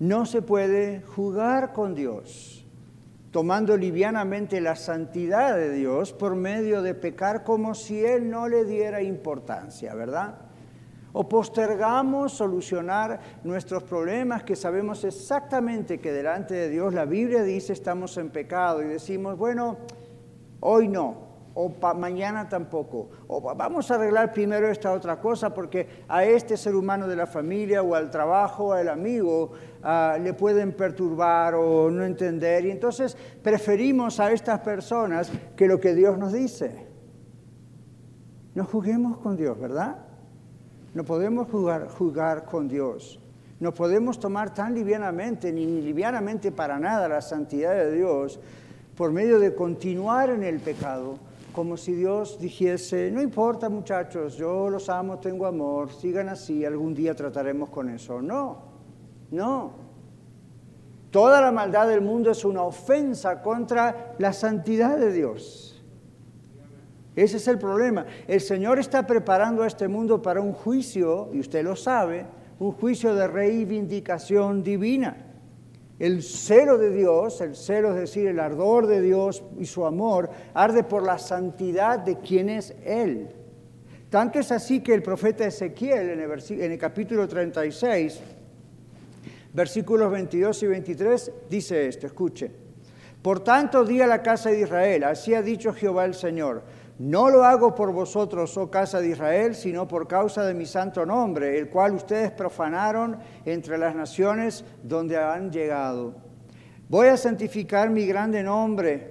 No 0.00 0.26
se 0.26 0.42
puede 0.42 1.02
jugar 1.02 1.72
con 1.72 1.94
Dios, 1.94 2.61
tomando 3.32 3.78
livianamente 3.78 4.60
la 4.60 4.76
santidad 4.76 5.56
de 5.56 5.70
Dios 5.70 6.12
por 6.12 6.36
medio 6.36 6.82
de 6.82 6.94
pecar 6.94 7.42
como 7.42 7.74
si 7.74 8.04
Él 8.04 8.30
no 8.30 8.46
le 8.46 8.64
diera 8.66 9.02
importancia, 9.02 9.94
¿verdad? 9.94 10.34
O 11.14 11.26
postergamos 11.28 12.34
solucionar 12.34 13.20
nuestros 13.42 13.82
problemas 13.84 14.44
que 14.44 14.54
sabemos 14.54 15.02
exactamente 15.04 15.98
que 15.98 16.12
delante 16.12 16.54
de 16.54 16.68
Dios 16.68 16.92
la 16.92 17.06
Biblia 17.06 17.42
dice 17.42 17.72
estamos 17.72 18.18
en 18.18 18.28
pecado 18.28 18.82
y 18.82 18.86
decimos, 18.86 19.38
bueno, 19.38 19.78
hoy 20.60 20.88
no, 20.88 21.32
o 21.54 21.70
mañana 21.94 22.48
tampoco, 22.48 23.08
o 23.28 23.40
vamos 23.54 23.90
a 23.90 23.94
arreglar 23.94 24.32
primero 24.32 24.68
esta 24.68 24.92
otra 24.92 25.20
cosa 25.20 25.52
porque 25.52 26.04
a 26.08 26.24
este 26.24 26.56
ser 26.56 26.74
humano 26.74 27.08
de 27.08 27.16
la 27.16 27.26
familia 27.26 27.82
o 27.82 27.94
al 27.94 28.10
trabajo 28.10 28.66
o 28.66 28.72
al 28.72 28.88
amigo 28.88 29.52
ah, 29.82 30.18
le 30.22 30.34
pueden 30.34 30.72
perturbar 30.72 31.54
o 31.54 31.90
no 31.90 32.04
entender 32.04 32.64
y 32.66 32.70
entonces 32.70 33.16
preferimos 33.42 34.20
a 34.20 34.32
estas 34.32 34.60
personas 34.60 35.30
que 35.56 35.66
lo 35.66 35.80
que 35.80 35.94
Dios 35.94 36.18
nos 36.18 36.32
dice. 36.32 36.86
No 38.54 38.64
juguemos 38.64 39.18
con 39.18 39.36
Dios, 39.36 39.58
¿verdad? 39.58 39.98
No 40.94 41.04
podemos 41.04 41.48
jugar, 41.48 41.88
jugar 41.88 42.44
con 42.44 42.68
Dios. 42.68 43.18
No 43.60 43.72
podemos 43.72 44.18
tomar 44.18 44.52
tan 44.52 44.74
livianamente, 44.74 45.52
ni 45.52 45.80
livianamente 45.80 46.52
para 46.52 46.78
nada 46.78 47.08
la 47.08 47.22
santidad 47.22 47.74
de 47.74 47.92
Dios 47.92 48.40
por 48.96 49.12
medio 49.12 49.38
de 49.38 49.54
continuar 49.54 50.30
en 50.30 50.42
el 50.42 50.60
pecado 50.60 51.18
como 51.52 51.76
si 51.76 51.92
Dios 51.92 52.38
dijese, 52.40 53.10
no 53.10 53.20
importa 53.20 53.68
muchachos, 53.68 54.36
yo 54.36 54.70
los 54.70 54.88
amo, 54.88 55.18
tengo 55.18 55.46
amor, 55.46 55.92
sigan 55.92 56.30
así, 56.30 56.64
algún 56.64 56.94
día 56.94 57.14
trataremos 57.14 57.68
con 57.68 57.90
eso. 57.90 58.22
No, 58.22 58.71
no. 59.32 59.72
Toda 61.10 61.40
la 61.40 61.52
maldad 61.52 61.88
del 61.88 62.00
mundo 62.00 62.30
es 62.30 62.44
una 62.44 62.62
ofensa 62.62 63.42
contra 63.42 64.14
la 64.18 64.32
santidad 64.32 64.96
de 64.96 65.12
Dios. 65.12 65.82
Ese 67.14 67.36
es 67.36 67.48
el 67.48 67.58
problema. 67.58 68.06
El 68.26 68.40
Señor 68.40 68.78
está 68.78 69.06
preparando 69.06 69.62
a 69.62 69.66
este 69.66 69.88
mundo 69.88 70.22
para 70.22 70.40
un 70.40 70.52
juicio, 70.52 71.28
y 71.34 71.40
usted 71.40 71.62
lo 71.64 71.76
sabe, 71.76 72.24
un 72.58 72.72
juicio 72.72 73.14
de 73.14 73.26
reivindicación 73.26 74.62
divina. 74.62 75.16
El 75.98 76.22
celo 76.22 76.78
de 76.78 76.90
Dios, 76.90 77.42
el 77.42 77.54
celo 77.54 77.90
es 77.90 77.96
decir, 77.96 78.26
el 78.26 78.40
ardor 78.40 78.86
de 78.86 79.02
Dios 79.02 79.44
y 79.58 79.66
su 79.66 79.84
amor, 79.84 80.30
arde 80.54 80.82
por 80.82 81.02
la 81.02 81.18
santidad 81.18 81.98
de 81.98 82.18
quien 82.18 82.48
es 82.48 82.74
Él. 82.84 83.28
Tanto 84.08 84.38
es 84.38 84.50
así 84.50 84.80
que 84.80 84.94
el 84.94 85.02
profeta 85.02 85.46
Ezequiel 85.46 86.10
en 86.10 86.20
el, 86.20 86.30
en 86.60 86.72
el 86.72 86.78
capítulo 86.78 87.28
36, 87.28 88.20
versículos 89.52 90.10
22 90.10 90.62
y 90.62 90.66
23, 90.66 91.32
dice 91.48 91.88
esto, 91.88 92.06
escuche. 92.06 92.50
Por 93.22 93.40
tanto, 93.40 93.84
di 93.84 94.00
a 94.00 94.06
la 94.06 94.22
casa 94.22 94.50
de 94.50 94.60
Israel, 94.60 95.04
así 95.04 95.34
ha 95.34 95.42
dicho 95.42 95.72
Jehová 95.72 96.04
el 96.04 96.14
Señor, 96.14 96.62
no 96.98 97.30
lo 97.30 97.44
hago 97.44 97.74
por 97.74 97.92
vosotros, 97.92 98.56
oh 98.56 98.70
casa 98.70 99.00
de 99.00 99.08
Israel, 99.08 99.54
sino 99.54 99.88
por 99.88 100.06
causa 100.06 100.44
de 100.44 100.54
mi 100.54 100.66
santo 100.66 101.06
nombre, 101.06 101.58
el 101.58 101.68
cual 101.68 101.94
ustedes 101.94 102.30
profanaron 102.30 103.18
entre 103.44 103.78
las 103.78 103.94
naciones 103.94 104.64
donde 104.82 105.16
han 105.16 105.50
llegado. 105.50 106.14
Voy 106.88 107.08
a 107.08 107.16
santificar 107.16 107.90
mi 107.90 108.06
grande 108.06 108.42
nombre. 108.42 109.10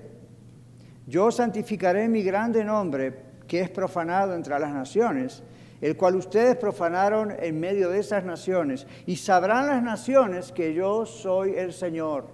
Yo 1.08 1.32
santificaré 1.32 2.08
mi 2.08 2.22
grande 2.24 2.64
nombre, 2.64 3.32
que 3.48 3.60
es 3.60 3.70
profanado 3.70 4.36
entre 4.36 4.58
las 4.60 4.72
naciones, 4.72 5.44
el 5.82 5.98
cual 5.98 6.16
ustedes 6.16 6.56
profanaron 6.56 7.34
en 7.38 7.60
medio 7.60 7.90
de 7.90 8.00
esas 8.00 8.24
naciones. 8.24 8.88
Y 9.06 9.18
sabrán 9.18 9.68
las 9.68 9.84
naciones 9.84 10.52
que 10.52 10.74
yo 10.74 11.06
soy 11.06 11.56
el 11.56 11.74
Señor. 11.74 12.28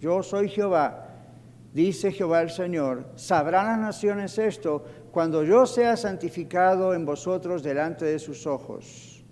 Yo 0.00 0.22
soy 0.22 0.48
Jehová 0.48 1.08
dice 1.72 2.12
Jehová 2.12 2.42
el 2.42 2.50
Señor, 2.50 3.04
sabrán 3.14 3.66
las 3.66 3.78
naciones 3.78 4.38
esto 4.38 4.84
cuando 5.10 5.44
yo 5.44 5.66
sea 5.66 5.96
santificado 5.96 6.94
en 6.94 7.04
vosotros 7.04 7.62
delante 7.62 8.04
de 8.04 8.18
sus 8.18 8.46
ojos. 8.46 9.24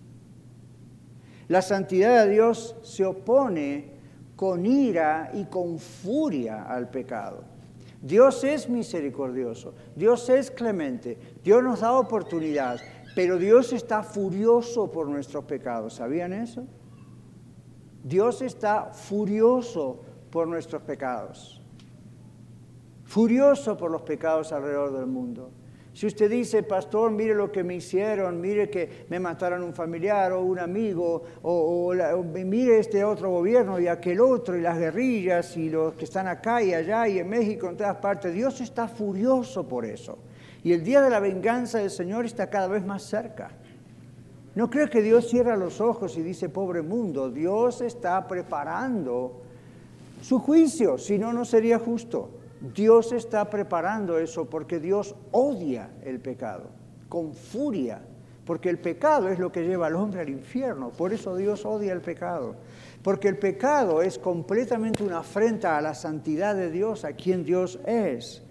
La 1.48 1.62
santidad 1.62 2.24
de 2.24 2.32
Dios 2.32 2.76
se 2.82 3.04
opone 3.04 3.94
con 4.34 4.66
ira 4.66 5.30
y 5.32 5.44
con 5.44 5.78
furia 5.78 6.64
al 6.64 6.90
pecado. 6.90 7.44
Dios 8.02 8.44
es 8.44 8.68
misericordioso, 8.68 9.74
Dios 9.94 10.28
es 10.28 10.50
clemente, 10.50 11.18
Dios 11.42 11.62
nos 11.64 11.80
da 11.80 11.92
oportunidad, 11.94 12.78
pero 13.16 13.38
Dios 13.38 13.72
está 13.72 14.02
furioso 14.02 14.92
por 14.92 15.08
nuestros 15.08 15.46
pecados. 15.46 15.94
¿Sabían 15.94 16.34
eso? 16.34 16.66
Dios 18.04 18.42
está 18.42 18.92
furioso 18.92 20.02
por 20.30 20.46
nuestros 20.46 20.82
pecados, 20.82 21.62
furioso 23.04 23.74
por 23.74 23.90
los 23.90 24.02
pecados 24.02 24.52
alrededor 24.52 24.92
del 24.98 25.06
mundo. 25.06 25.50
Si 25.94 26.06
usted 26.06 26.28
dice, 26.28 26.62
pastor, 26.62 27.10
mire 27.10 27.34
lo 27.34 27.50
que 27.50 27.64
me 27.64 27.76
hicieron, 27.76 28.38
mire 28.38 28.68
que 28.68 29.06
me 29.08 29.18
mataron 29.18 29.62
un 29.62 29.72
familiar 29.72 30.32
o 30.32 30.42
un 30.42 30.58
amigo, 30.58 31.22
o, 31.40 31.94
mire 32.44 32.80
este 32.80 33.02
otro 33.02 33.30
gobierno 33.30 33.80
y 33.80 33.88
aquel 33.88 34.20
otro, 34.20 34.58
y 34.58 34.60
las 34.60 34.78
guerrillas 34.78 35.56
y 35.56 35.70
los 35.70 35.94
que 35.94 36.04
están 36.04 36.26
acá 36.26 36.62
y 36.62 36.74
allá 36.74 37.08
y 37.08 37.18
en 37.20 37.30
México, 37.30 37.70
en 37.70 37.78
todas 37.78 37.96
partes, 37.96 38.34
Dios 38.34 38.60
está 38.60 38.86
furioso 38.88 39.66
por 39.66 39.86
eso. 39.86 40.18
Y 40.66 40.72
el 40.72 40.82
día 40.82 41.00
de 41.00 41.10
la 41.10 41.20
venganza 41.20 41.78
del 41.78 41.92
Señor 41.92 42.26
está 42.26 42.50
cada 42.50 42.66
vez 42.66 42.84
más 42.84 43.04
cerca. 43.04 43.52
No 44.56 44.68
creo 44.68 44.90
que 44.90 45.00
Dios 45.00 45.28
cierra 45.28 45.56
los 45.56 45.80
ojos 45.80 46.18
y 46.18 46.22
dice, 46.22 46.48
pobre 46.48 46.82
mundo, 46.82 47.30
Dios 47.30 47.82
está 47.82 48.26
preparando 48.26 49.42
su 50.20 50.40
juicio, 50.40 50.98
si 50.98 51.18
no, 51.18 51.32
no 51.32 51.44
sería 51.44 51.78
justo. 51.78 52.30
Dios 52.74 53.12
está 53.12 53.48
preparando 53.48 54.18
eso 54.18 54.46
porque 54.46 54.80
Dios 54.80 55.14
odia 55.30 55.90
el 56.02 56.18
pecado, 56.18 56.64
con 57.08 57.32
furia, 57.32 58.00
porque 58.44 58.68
el 58.68 58.80
pecado 58.80 59.28
es 59.28 59.38
lo 59.38 59.52
que 59.52 59.62
lleva 59.62 59.86
al 59.86 59.94
hombre 59.94 60.22
al 60.22 60.30
infierno, 60.30 60.90
por 60.90 61.12
eso 61.12 61.36
Dios 61.36 61.64
odia 61.64 61.92
el 61.92 62.00
pecado, 62.00 62.56
porque 63.04 63.28
el 63.28 63.38
pecado 63.38 64.02
es 64.02 64.18
completamente 64.18 65.04
una 65.04 65.18
afrenta 65.18 65.78
a 65.78 65.80
la 65.80 65.94
santidad 65.94 66.56
de 66.56 66.72
Dios, 66.72 67.04
a 67.04 67.12
quien 67.12 67.44
Dios 67.44 67.78
es. 67.86 68.42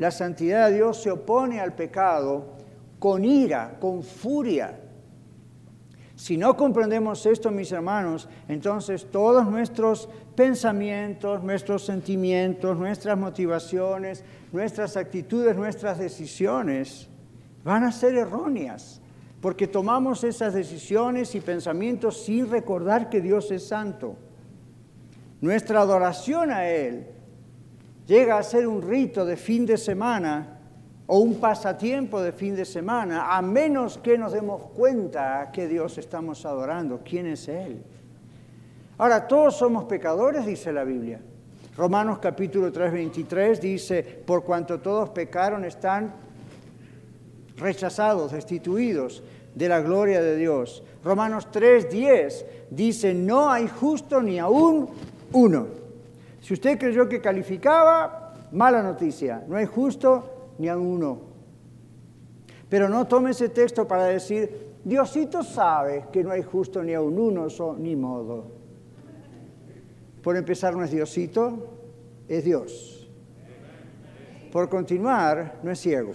La 0.00 0.10
santidad 0.10 0.68
de 0.68 0.76
Dios 0.76 1.02
se 1.02 1.10
opone 1.10 1.60
al 1.60 1.74
pecado 1.74 2.54
con 2.98 3.22
ira, 3.22 3.76
con 3.78 4.02
furia, 4.02 4.80
si 6.20 6.36
no 6.36 6.54
comprendemos 6.54 7.24
esto, 7.24 7.50
mis 7.50 7.72
hermanos, 7.72 8.28
entonces 8.46 9.10
todos 9.10 9.46
nuestros 9.46 10.06
pensamientos, 10.34 11.42
nuestros 11.42 11.86
sentimientos, 11.86 12.76
nuestras 12.76 13.16
motivaciones, 13.16 14.22
nuestras 14.52 14.98
actitudes, 14.98 15.56
nuestras 15.56 15.98
decisiones 15.98 17.08
van 17.64 17.84
a 17.84 17.92
ser 17.92 18.16
erróneas, 18.16 19.00
porque 19.40 19.66
tomamos 19.66 20.22
esas 20.22 20.52
decisiones 20.52 21.34
y 21.34 21.40
pensamientos 21.40 22.22
sin 22.22 22.50
recordar 22.50 23.08
que 23.08 23.22
Dios 23.22 23.50
es 23.50 23.66
santo. 23.68 24.16
Nuestra 25.40 25.80
adoración 25.80 26.50
a 26.50 26.68
Él 26.68 27.06
llega 28.10 28.36
a 28.36 28.42
ser 28.42 28.66
un 28.66 28.82
rito 28.82 29.24
de 29.24 29.36
fin 29.36 29.64
de 29.64 29.78
semana 29.78 30.58
o 31.06 31.20
un 31.20 31.38
pasatiempo 31.38 32.20
de 32.20 32.32
fin 32.32 32.56
de 32.56 32.64
semana, 32.64 33.36
a 33.36 33.40
menos 33.40 33.98
que 33.98 34.18
nos 34.18 34.32
demos 34.32 34.62
cuenta 34.74 35.48
que 35.52 35.68
Dios 35.68 35.96
estamos 35.96 36.44
adorando, 36.44 37.02
quién 37.04 37.26
es 37.26 37.46
Él. 37.46 37.80
Ahora, 38.98 39.28
todos 39.28 39.56
somos 39.56 39.84
pecadores, 39.84 40.44
dice 40.44 40.72
la 40.72 40.82
Biblia. 40.82 41.20
Romanos 41.76 42.18
capítulo 42.18 42.72
3, 42.72 42.92
23 42.92 43.60
dice, 43.60 44.02
por 44.02 44.42
cuanto 44.42 44.80
todos 44.80 45.10
pecaron 45.10 45.64
están 45.64 46.12
rechazados, 47.58 48.32
destituidos 48.32 49.22
de 49.54 49.68
la 49.68 49.80
gloria 49.80 50.20
de 50.20 50.36
Dios. 50.36 50.82
Romanos 51.04 51.46
3, 51.52 51.88
10 51.88 52.46
dice, 52.70 53.14
no 53.14 53.48
hay 53.48 53.68
justo 53.68 54.20
ni 54.20 54.40
aún 54.40 54.88
uno. 55.32 55.79
Si 56.40 56.54
usted 56.54 56.78
creyó 56.78 57.08
que 57.08 57.20
calificaba, 57.20 58.34
mala 58.52 58.82
noticia, 58.82 59.44
no 59.46 59.56
hay 59.56 59.66
justo 59.66 60.52
ni 60.58 60.68
a 60.68 60.76
uno. 60.76 61.20
Pero 62.68 62.88
no 62.88 63.06
tome 63.06 63.30
ese 63.30 63.48
texto 63.48 63.86
para 63.86 64.04
decir, 64.04 64.70
Diosito 64.84 65.42
sabe 65.42 66.06
que 66.12 66.24
no 66.24 66.30
hay 66.30 66.42
justo 66.42 66.82
ni 66.82 66.94
a 66.94 67.02
un 67.02 67.18
uno, 67.18 67.48
ni 67.78 67.96
modo. 67.96 68.52
Por 70.22 70.36
empezar, 70.36 70.76
no 70.76 70.84
es 70.84 70.90
Diosito, 70.90 71.76
es 72.28 72.44
Dios. 72.44 73.08
Por 74.52 74.68
continuar, 74.68 75.60
no 75.62 75.70
es 75.70 75.80
ciego. 75.80 76.12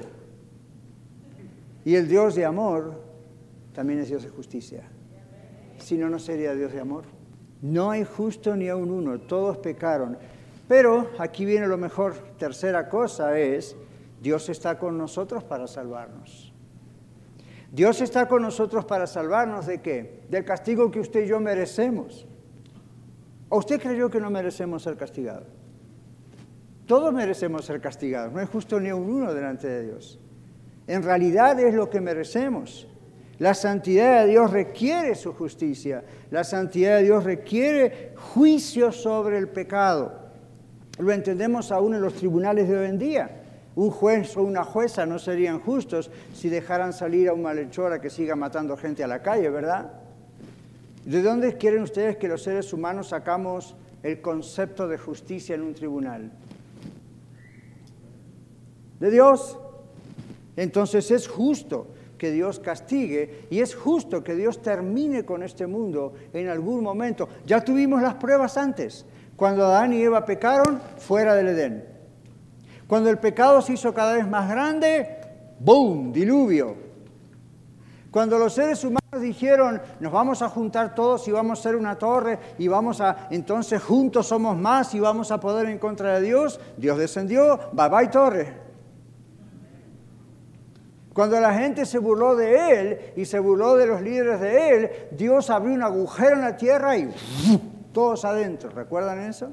Y 1.83 1.95
el 1.95 2.07
Dios 2.07 2.35
de 2.35 2.45
amor 2.45 3.01
también 3.73 3.99
es 3.99 4.07
Dios 4.07 4.23
de 4.23 4.29
justicia. 4.29 4.83
Si 5.77 5.97
no, 5.97 6.09
no 6.09 6.19
sería 6.19 6.55
Dios 6.55 6.73
de 6.73 6.79
amor. 6.79 7.14
No 7.61 7.91
hay 7.91 8.03
justo 8.03 8.55
ni 8.55 8.69
a 8.69 8.75
un 8.75 8.91
uno, 8.91 9.19
todos 9.19 9.57
pecaron. 9.57 10.17
Pero 10.67 11.09
aquí 11.19 11.45
viene 11.45 11.67
lo 11.67 11.77
mejor. 11.77 12.15
Tercera 12.37 12.89
cosa 12.89 13.37
es 13.39 13.75
Dios 14.21 14.49
está 14.49 14.79
con 14.79 14.97
nosotros 14.97 15.43
para 15.43 15.67
salvarnos. 15.67 16.51
Dios 17.71 18.01
está 18.01 18.27
con 18.27 18.41
nosotros 18.41 18.85
para 18.85 19.05
salvarnos 19.05 19.65
de 19.65 19.81
qué? 19.81 20.23
Del 20.29 20.45
castigo 20.45 20.89
que 20.89 20.99
usted 20.99 21.25
y 21.25 21.27
yo 21.27 21.39
merecemos. 21.39 22.25
¿O 23.49 23.57
usted 23.57 23.81
creyó 23.81 24.09
que 24.09 24.19
no 24.19 24.29
merecemos 24.29 24.83
ser 24.83 24.97
castigados? 24.97 25.47
Todos 26.87 27.13
merecemos 27.13 27.65
ser 27.65 27.81
castigados, 27.81 28.31
no 28.31 28.39
es 28.39 28.49
justo 28.49 28.79
ni 28.79 28.91
un 28.91 29.09
uno 29.09 29.33
delante 29.33 29.67
de 29.67 29.83
Dios. 29.83 30.19
En 30.87 31.03
realidad 31.03 31.59
es 31.59 31.73
lo 31.73 31.89
que 31.89 31.99
merecemos. 31.99 32.87
La 33.39 33.53
santidad 33.53 34.21
de 34.21 34.31
Dios 34.31 34.51
requiere 34.51 35.13
su 35.15 35.33
justicia, 35.33 36.03
la 36.31 36.43
santidad 36.43 36.97
de 36.97 37.03
Dios 37.03 37.23
requiere 37.23 38.13
juicio 38.15 38.91
sobre 38.91 39.37
el 39.37 39.49
pecado. 39.49 40.13
Lo 40.99 41.11
entendemos 41.11 41.71
aún 41.71 41.95
en 41.95 42.01
los 42.01 42.13
tribunales 42.13 42.69
de 42.69 42.77
hoy 42.77 42.85
en 42.87 42.97
día. 42.97 43.41
Un 43.75 43.91
juez 43.91 44.37
o 44.37 44.41
una 44.41 44.63
jueza 44.63 45.05
no 45.05 45.19
serían 45.19 45.59
justos 45.59 46.09
si 46.33 46.47
dejaran 46.47 46.93
salir 46.93 47.27
a 47.27 47.33
un 47.33 47.41
malhechor 47.41 47.91
a 47.91 47.99
que 47.99 48.09
siga 48.09 48.37
matando 48.37 48.77
gente 48.77 49.03
a 49.03 49.07
la 49.07 49.21
calle, 49.21 49.49
¿verdad? 49.49 49.91
¿De 51.03 51.21
dónde 51.21 51.57
quieren 51.57 51.83
ustedes 51.83 52.15
que 52.15 52.29
los 52.29 52.41
seres 52.41 52.71
humanos 52.71 53.09
sacamos 53.09 53.75
el 54.01 54.21
concepto 54.21 54.87
de 54.87 54.97
justicia 54.97 55.55
en 55.55 55.61
un 55.63 55.73
tribunal? 55.73 56.31
De 59.01 59.11
Dios. 59.11 59.59
Entonces 60.55 61.11
es 61.11 61.27
justo 61.27 61.87
que 62.17 62.31
Dios 62.31 62.59
castigue 62.59 63.47
y 63.49 63.59
es 63.59 63.75
justo 63.75 64.23
que 64.23 64.35
Dios 64.35 64.61
termine 64.61 65.25
con 65.25 65.43
este 65.43 65.67
mundo 65.67 66.13
en 66.33 66.47
algún 66.47 66.83
momento. 66.83 67.27
Ya 67.45 67.63
tuvimos 67.63 68.01
las 68.01 68.15
pruebas 68.15 68.57
antes. 68.57 69.05
Cuando 69.35 69.65
Adán 69.65 69.93
y 69.93 70.01
Eva 70.01 70.25
pecaron, 70.25 70.79
fuera 70.97 71.35
del 71.35 71.49
Edén. 71.49 71.85
Cuando 72.87 73.09
el 73.09 73.17
pecado 73.17 73.61
se 73.61 73.73
hizo 73.73 73.93
cada 73.93 74.13
vez 74.13 74.27
más 74.27 74.49
grande, 74.49 75.17
¡boom! 75.59 76.13
Diluvio. 76.13 76.85
Cuando 78.11 78.39
los 78.39 78.53
seres 78.53 78.81
humanos 78.85 79.19
dijeron, 79.19 79.81
nos 79.99 80.11
vamos 80.11 80.41
a 80.41 80.47
juntar 80.47 80.95
todos 80.95 81.27
y 81.27 81.31
vamos 81.31 81.59
a 81.59 81.63
ser 81.63 81.75
una 81.75 81.97
torre 81.97 82.39
y 82.57 82.69
vamos 82.69 83.01
a, 83.01 83.27
entonces 83.29 83.83
juntos 83.83 84.27
somos 84.27 84.57
más 84.57 84.93
y 84.95 85.01
vamos 85.01 85.31
a 85.31 85.39
poder 85.41 85.67
en 85.67 85.79
contra 85.79 86.13
de 86.13 86.21
Dios, 86.25 86.61
Dios 86.77 86.97
descendió, 86.97 87.59
bye 87.73 87.89
bye 87.89 88.07
torre. 88.07 88.64
Cuando 91.15 91.39
la 91.39 91.53
gente 91.53 91.85
se 91.85 91.97
burló 91.97 92.35
de 92.35 92.73
él 92.73 92.99
y 93.15 93.23
se 93.23 93.39
burló 93.39 93.77
de 93.77 93.87
los 93.87 94.01
líderes 94.01 94.41
de 94.41 94.69
él, 94.69 94.91
Dios 95.11 95.49
abrió 95.49 95.73
un 95.73 95.81
agujero 95.81 96.35
en 96.35 96.41
la 96.41 96.57
tierra 96.57 96.97
y 96.97 97.09
todos 97.93 98.25
adentro. 98.25 98.69
¿Recuerdan 98.69 99.21
eso? 99.21 99.49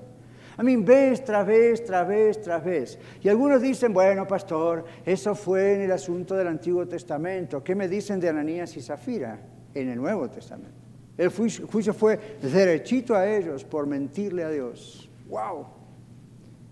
A 0.57 0.63
mí, 0.65 0.75
vez 0.75 1.25
tras 1.25 1.47
vez, 1.47 1.85
tras 1.85 2.09
vez, 2.09 2.43
tras 2.43 2.65
vez. 2.65 2.99
Y 3.23 3.29
algunos 3.29 3.63
dicen, 3.63 3.93
bueno, 3.93 4.27
pastor, 4.27 4.85
eso 5.07 5.37
fue 5.37 5.75
en 5.75 5.83
el 5.83 5.93
asunto 5.93 6.35
del 6.35 6.49
Antiguo 6.49 6.89
Testamento. 6.89 7.63
¿Qué 7.63 7.77
me 7.77 7.87
dicen 7.87 8.19
de 8.19 8.29
Ananías 8.29 8.77
y 8.77 8.83
Zafira 8.83 9.39
en 9.73 9.89
el 9.89 9.99
Nuevo 9.99 10.29
Testamento? 10.29 10.75
El 11.17 11.29
juicio 11.29 11.95
fue 11.95 12.19
derechito 12.43 13.15
a 13.15 13.25
ellos 13.25 13.63
por 13.63 13.87
mentirle 13.87 14.43
a 14.43 14.51
Dios. 14.51 15.09
¡Wow! 15.29 15.67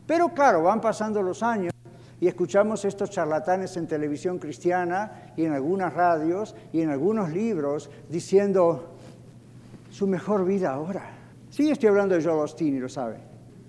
Pero 0.04 0.30
claro, 0.30 0.64
van 0.64 0.80
pasando 0.80 1.22
los 1.22 1.44
años 1.44 1.69
y 2.20 2.28
escuchamos 2.28 2.84
estos 2.84 3.10
charlatanes 3.10 3.76
en 3.78 3.86
televisión 3.86 4.38
cristiana 4.38 5.32
y 5.36 5.44
en 5.46 5.52
algunas 5.52 5.94
radios 5.94 6.54
y 6.70 6.82
en 6.82 6.90
algunos 6.90 7.30
libros 7.30 7.90
diciendo 8.10 8.96
su 9.90 10.06
mejor 10.06 10.44
vida 10.44 10.70
ahora. 10.70 11.10
Sí, 11.48 11.70
estoy 11.70 11.88
hablando 11.88 12.14
de 12.14 12.22
Joel 12.22 12.40
Osteen 12.40 12.76
y 12.76 12.78
lo 12.78 12.90
sabe. 12.90 13.16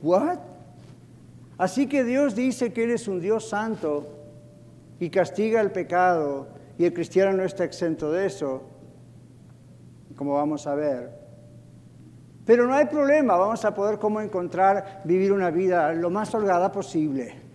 ¿What? 0.02 0.40
Así 1.58 1.88
que 1.88 2.04
Dios 2.04 2.36
dice 2.36 2.74
que 2.74 2.84
Él 2.84 2.92
es 2.92 3.08
un 3.08 3.22
Dios 3.22 3.48
santo 3.48 4.06
y 5.00 5.10
castiga 5.10 5.62
el 5.62 5.72
pecado 5.72 6.50
y 6.78 6.84
el 6.84 6.94
cristiano 6.94 7.32
no 7.32 7.44
está 7.44 7.64
exento 7.64 8.12
de 8.12 8.26
eso, 8.26 8.64
como 10.18 10.34
vamos 10.34 10.68
a 10.68 10.76
ver. 10.76 11.22
Pero 12.46 12.68
no 12.68 12.74
hay 12.74 12.86
problema, 12.88 13.38
vamos 13.38 13.64
a 13.64 13.74
poder 13.74 13.98
como 13.98 14.20
encontrar 14.20 15.02
vivir 15.06 15.32
una 15.32 15.52
vida 15.52 15.94
lo 15.94 16.10
más 16.10 16.34
holgada 16.36 16.72
posible. 16.72 17.51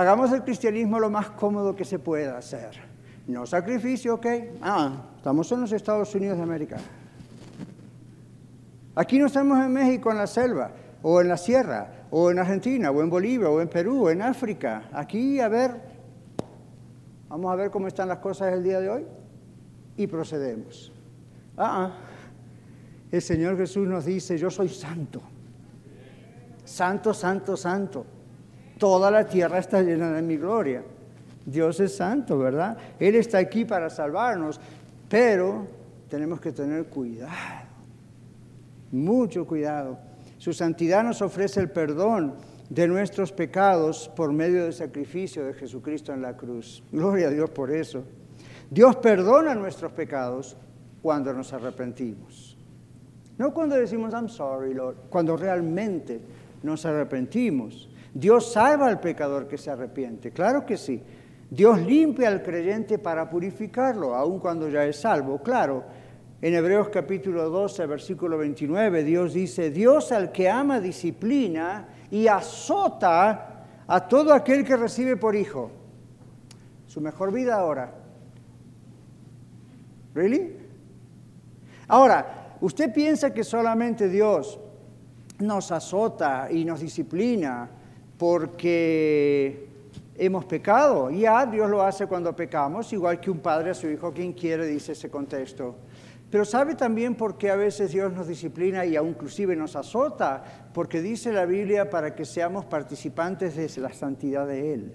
Hagamos 0.00 0.32
el 0.32 0.42
cristianismo 0.42 0.98
lo 0.98 1.10
más 1.10 1.28
cómodo 1.32 1.76
que 1.76 1.84
se 1.84 1.98
pueda 1.98 2.38
hacer. 2.38 2.70
No 3.26 3.44
sacrificio, 3.44 4.14
¿ok? 4.14 4.26
Ah, 4.62 5.10
estamos 5.14 5.52
en 5.52 5.60
los 5.60 5.72
Estados 5.72 6.14
Unidos 6.14 6.38
de 6.38 6.42
América. 6.42 6.78
Aquí 8.94 9.18
no 9.18 9.26
estamos 9.26 9.58
en 9.58 9.70
México, 9.70 10.10
en 10.10 10.16
la 10.16 10.26
selva 10.26 10.70
o 11.02 11.20
en 11.20 11.28
la 11.28 11.36
sierra, 11.36 12.06
o 12.10 12.30
en 12.30 12.38
Argentina, 12.38 12.90
o 12.90 13.02
en 13.02 13.10
Bolivia, 13.10 13.50
o 13.50 13.60
en 13.60 13.68
Perú, 13.68 14.06
o 14.06 14.10
en 14.10 14.22
África. 14.22 14.88
Aquí, 14.90 15.38
a 15.38 15.48
ver, 15.48 15.78
vamos 17.28 17.52
a 17.52 17.56
ver 17.56 17.70
cómo 17.70 17.86
están 17.86 18.08
las 18.08 18.20
cosas 18.20 18.54
el 18.54 18.62
día 18.62 18.80
de 18.80 18.88
hoy 18.88 19.06
y 19.98 20.06
procedemos. 20.06 20.90
Ah, 21.58 21.90
ah, 21.90 21.92
el 23.12 23.20
Señor 23.20 23.58
Jesús 23.58 23.86
nos 23.86 24.06
dice, 24.06 24.38
yo 24.38 24.48
soy 24.48 24.70
santo. 24.70 25.20
Santo, 26.64 27.12
santo, 27.12 27.54
santo. 27.54 28.06
Toda 28.80 29.10
la 29.10 29.26
tierra 29.26 29.58
está 29.58 29.82
llena 29.82 30.10
de 30.10 30.22
mi 30.22 30.38
gloria. 30.38 30.82
Dios 31.44 31.80
es 31.80 31.94
santo, 31.94 32.38
¿verdad? 32.38 32.78
Él 32.98 33.14
está 33.14 33.36
aquí 33.36 33.66
para 33.66 33.90
salvarnos, 33.90 34.58
pero 35.06 35.66
tenemos 36.08 36.40
que 36.40 36.50
tener 36.50 36.86
cuidado, 36.86 37.66
mucho 38.90 39.46
cuidado. 39.46 39.98
Su 40.38 40.54
santidad 40.54 41.04
nos 41.04 41.20
ofrece 41.20 41.60
el 41.60 41.68
perdón 41.68 42.36
de 42.70 42.88
nuestros 42.88 43.32
pecados 43.32 44.10
por 44.16 44.32
medio 44.32 44.64
del 44.64 44.72
sacrificio 44.72 45.44
de 45.44 45.52
Jesucristo 45.52 46.14
en 46.14 46.22
la 46.22 46.34
cruz. 46.34 46.82
Gloria 46.90 47.26
a 47.26 47.30
Dios 47.30 47.50
por 47.50 47.70
eso. 47.70 48.02
Dios 48.70 48.96
perdona 48.96 49.54
nuestros 49.54 49.92
pecados 49.92 50.56
cuando 51.02 51.34
nos 51.34 51.52
arrepentimos. 51.52 52.56
No 53.36 53.52
cuando 53.52 53.76
decimos, 53.76 54.14
I'm 54.14 54.30
sorry, 54.30 54.72
Lord, 54.72 54.96
cuando 55.10 55.36
realmente 55.36 56.18
nos 56.62 56.86
arrepentimos. 56.86 57.89
Dios 58.14 58.52
salva 58.52 58.88
al 58.88 59.00
pecador 59.00 59.46
que 59.46 59.58
se 59.58 59.70
arrepiente, 59.70 60.32
claro 60.32 60.66
que 60.66 60.76
sí. 60.76 61.02
Dios 61.50 61.80
limpia 61.80 62.28
al 62.28 62.42
creyente 62.42 62.98
para 62.98 63.28
purificarlo, 63.28 64.14
aun 64.14 64.38
cuando 64.38 64.68
ya 64.68 64.84
es 64.84 65.00
salvo, 65.00 65.42
claro. 65.42 65.84
En 66.40 66.54
Hebreos 66.54 66.88
capítulo 66.88 67.50
12, 67.50 67.86
versículo 67.86 68.38
29, 68.38 69.04
Dios 69.04 69.34
dice, 69.34 69.70
Dios 69.70 70.10
al 70.12 70.32
que 70.32 70.48
ama 70.48 70.80
disciplina 70.80 71.88
y 72.10 72.28
azota 72.28 73.66
a 73.86 74.08
todo 74.08 74.32
aquel 74.32 74.64
que 74.64 74.76
recibe 74.76 75.16
por 75.16 75.34
hijo. 75.34 75.70
Su 76.86 77.00
mejor 77.00 77.32
vida 77.32 77.56
ahora. 77.56 77.92
¿Really? 80.14 80.56
Ahora, 81.88 82.56
¿usted 82.60 82.92
piensa 82.92 83.34
que 83.34 83.44
solamente 83.44 84.08
Dios 84.08 84.58
nos 85.40 85.72
azota 85.72 86.48
y 86.50 86.64
nos 86.64 86.80
disciplina 86.80 87.68
porque 88.20 89.66
hemos 90.14 90.44
pecado? 90.44 91.10
Ya, 91.10 91.46
Dios 91.46 91.70
lo 91.70 91.82
hace 91.82 92.06
cuando 92.06 92.36
pecamos, 92.36 92.92
igual 92.92 93.18
que 93.18 93.30
un 93.30 93.38
padre 93.38 93.70
a 93.70 93.74
su 93.74 93.88
hijo, 93.88 94.12
quien 94.12 94.34
quiere, 94.34 94.66
dice 94.66 94.92
ese 94.92 95.08
contexto. 95.08 95.76
Pero 96.30 96.44
¿sabe 96.44 96.74
también 96.74 97.14
por 97.14 97.38
qué 97.38 97.50
a 97.50 97.56
veces 97.56 97.92
Dios 97.92 98.12
nos 98.12 98.28
disciplina 98.28 98.84
y 98.84 98.94
aún 98.94 99.08
inclusive 99.08 99.56
nos 99.56 99.74
azota? 99.74 100.68
Porque 100.74 101.00
dice 101.00 101.32
la 101.32 101.46
Biblia 101.46 101.88
para 101.88 102.14
que 102.14 102.26
seamos 102.26 102.66
participantes 102.66 103.56
de 103.56 103.80
la 103.80 103.90
santidad 103.94 104.46
de 104.46 104.74
Él. 104.74 104.94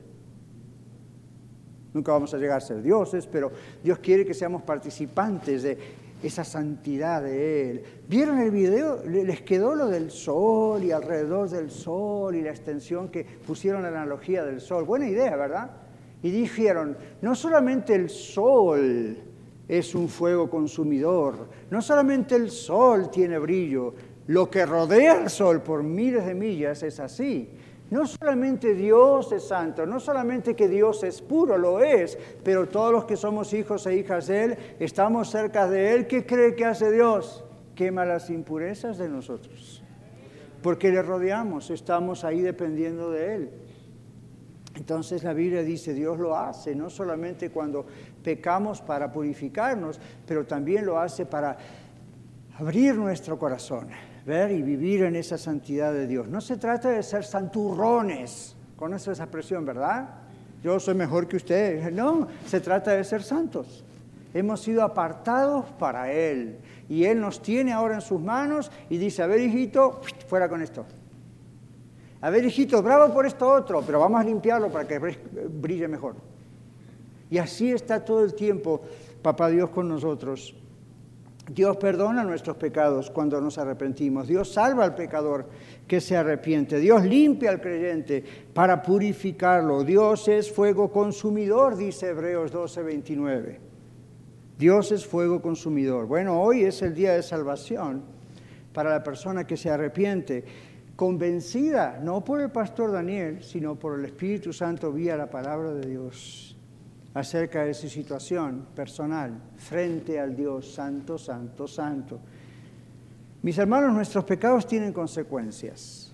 Nunca 1.96 2.12
vamos 2.12 2.32
a 2.36 2.38
llegar 2.38 2.58
a 2.58 2.62
ser 2.62 2.84
dioses, 2.84 3.26
pero 3.26 3.52
Dios 3.84 3.98
quiere 3.98 4.24
que 4.24 4.36
seamos 4.36 4.62
participantes 4.62 5.64
de 5.64 5.80
esa 6.28 6.44
santidad 6.44 7.22
de 7.22 7.70
Él. 7.70 7.84
¿Vieron 8.08 8.40
el 8.40 8.52
video? 8.52 9.04
Les 9.06 9.42
quedó 9.42 9.76
lo 9.76 9.88
del 9.88 10.12
sol 10.12 10.84
y 10.84 10.92
alrededor 10.92 11.50
del 11.50 11.70
sol 11.70 12.36
y 12.36 12.42
la 12.42 12.50
extensión 12.50 13.10
que 13.10 13.24
pusieron 13.24 13.84
la 13.84 13.90
analogía 13.90 14.44
del 14.44 14.60
sol. 14.60 14.86
Buena 14.86 15.08
idea, 15.08 15.36
¿verdad? 15.36 15.72
Y 16.24 16.32
dijeron, 16.32 16.98
no 17.22 17.36
solamente 17.36 17.94
el 17.94 18.10
sol, 18.10 19.18
es 19.68 19.96
un 19.96 20.10
fuego 20.10 20.50
consumidor. 20.50 21.50
No 21.70 21.82
solamente 21.82 22.36
el 22.36 22.50
sol 22.50 23.10
tiene 23.10 23.38
brillo, 23.38 23.94
lo 24.28 24.50
que 24.50 24.66
rodea 24.66 25.22
el 25.22 25.30
sol 25.30 25.62
por 25.62 25.84
miles 25.84 26.26
de 26.26 26.34
millas 26.34 26.82
es 26.84 27.00
así. 27.00 27.50
No 27.96 28.06
solamente 28.06 28.74
Dios 28.74 29.32
es 29.32 29.48
santo, 29.48 29.86
no 29.86 30.02
solamente 30.02 30.54
que 30.54 30.68
Dios 30.68 31.02
es 31.06 31.22
puro, 31.22 31.58
lo 31.58 31.80
es, 31.80 32.18
pero 32.44 32.68
todos 32.68 32.92
los 32.92 33.06
que 33.06 33.16
somos 33.16 33.54
hijos 33.54 33.88
e 33.88 33.96
hijas 33.96 34.28
de 34.28 34.44
Él, 34.44 34.58
estamos 34.82 35.30
cerca 35.30 35.66
de 35.70 35.94
Él. 35.94 36.06
¿Qué 36.06 36.26
cree 36.26 36.56
que 36.56 36.66
hace 36.66 36.92
Dios? 36.92 37.46
Quema 37.74 38.04
las 38.04 38.30
impurezas 38.30 38.98
de 38.98 39.08
nosotros. 39.08 39.82
Porque 40.62 40.92
le 40.92 41.02
rodeamos, 41.04 41.70
estamos 41.70 42.26
ahí 42.26 42.42
dependiendo 42.42 43.12
de 43.12 43.36
Él. 43.36 43.50
Entonces 44.76 45.24
la 45.24 45.32
Biblia 45.32 45.64
dice, 45.64 45.94
Dios 45.94 46.20
lo 46.20 46.36
hace, 46.36 46.76
no 46.76 46.90
solamente 46.90 47.50
cuando 47.50 47.86
pecamos 48.22 48.82
para 48.82 49.10
purificarnos, 49.10 50.02
pero 50.28 50.46
también 50.46 50.86
lo 50.86 51.00
hace 51.00 51.26
para 51.26 51.58
abrir 52.60 52.96
nuestro 52.96 53.40
corazón, 53.40 53.88
ver 54.26 54.52
y 54.52 54.62
vivir 54.62 55.04
en 55.04 55.16
esa 55.16 55.38
santidad 55.38 55.94
de 55.94 56.08
Dios. 56.08 56.28
No 56.28 56.42
se 56.42 56.58
trata 56.58 56.90
de 56.90 57.04
ser 57.04 57.24
santurrones, 57.24 58.56
con 58.76 58.94
esa 58.94 59.12
expresión, 59.12 59.66
¿verdad? 59.66 60.10
Yo 60.64 60.80
soy 60.80 60.96
mejor 60.96 61.28
que 61.28 61.38
usted. 61.38 61.92
No, 61.94 62.28
se 62.46 62.60
trata 62.60 62.92
de 62.92 63.04
ser 63.04 63.24
santos. 63.24 63.84
Hemos 64.34 64.62
sido 64.62 64.84
apartados 64.84 65.66
para 65.80 66.12
Él 66.12 66.58
y 66.90 67.06
Él 67.06 67.22
nos 67.22 67.42
tiene 67.42 67.72
ahora 67.72 67.96
en 67.96 68.02
sus 68.02 68.20
manos 68.20 68.70
y 68.90 68.98
dice, 68.98 69.24
a 69.24 69.28
ver 69.28 69.40
hijito, 69.40 70.02
fuera 70.28 70.50
con 70.50 70.62
esto. 70.62 70.86
A 72.20 72.30
ver, 72.30 72.44
hijito, 72.44 72.82
bravo 72.82 73.14
por 73.14 73.26
esto 73.26 73.48
otro, 73.48 73.84
pero 73.86 74.00
vamos 74.00 74.20
a 74.20 74.24
limpiarlo 74.24 74.70
para 74.70 74.88
que 74.88 75.00
brille 75.00 75.88
mejor. 75.88 76.16
Y 77.30 77.38
así 77.38 77.72
está 77.72 78.04
todo 78.04 78.24
el 78.24 78.34
tiempo 78.34 78.82
Papá 79.22 79.50
Dios 79.50 79.70
con 79.72 79.88
nosotros. 79.88 80.56
Dios 81.52 81.78
perdona 81.78 82.24
nuestros 82.24 82.58
pecados 82.58 83.12
cuando 83.12 83.40
nos 83.40 83.58
arrepentimos. 83.58 84.28
Dios 84.28 84.52
salva 84.52 84.84
al 84.84 84.96
pecador 84.96 85.48
que 85.88 86.02
se 86.02 86.18
arrepiente. 86.18 86.80
Dios 86.80 87.04
limpia 87.06 87.52
al 87.52 87.62
creyente 87.62 88.24
para 88.54 88.82
purificarlo. 88.82 89.84
Dios 89.84 90.28
es 90.28 90.52
fuego 90.52 90.92
consumidor, 90.92 91.78
dice 91.78 92.10
Hebreos 92.10 92.52
12, 92.52 92.84
29. 92.84 93.60
Dios 94.58 94.92
es 94.92 95.06
fuego 95.06 95.42
consumidor. 95.42 96.08
Bueno, 96.08 96.42
hoy 96.42 96.64
es 96.64 96.82
el 96.82 96.96
día 96.96 97.14
de 97.14 97.22
salvación 97.22 98.02
para 98.74 98.90
la 98.90 99.04
persona 99.04 99.46
que 99.46 99.58
se 99.58 99.70
arrepiente 99.70 100.44
convencida 100.96 102.00
no 102.02 102.24
por 102.24 102.42
el 102.42 102.52
pastor 102.52 102.92
Daniel, 102.92 103.44
sino 103.44 103.76
por 103.76 104.00
el 104.00 104.06
Espíritu 104.06 104.54
Santo 104.54 104.92
vía 104.92 105.16
la 105.18 105.30
palabra 105.30 105.74
de 105.74 105.90
Dios 105.90 106.55
acerca 107.16 107.64
de 107.64 107.74
su 107.74 107.88
situación 107.88 108.68
personal 108.76 109.32
frente 109.56 110.20
al 110.20 110.36
Dios 110.36 110.74
Santo, 110.74 111.18
Santo, 111.18 111.66
Santo. 111.66 112.20
Mis 113.42 113.58
hermanos, 113.58 113.94
nuestros 113.94 114.26
pecados 114.26 114.68
tienen 114.68 114.92
consecuencias. 114.92 116.12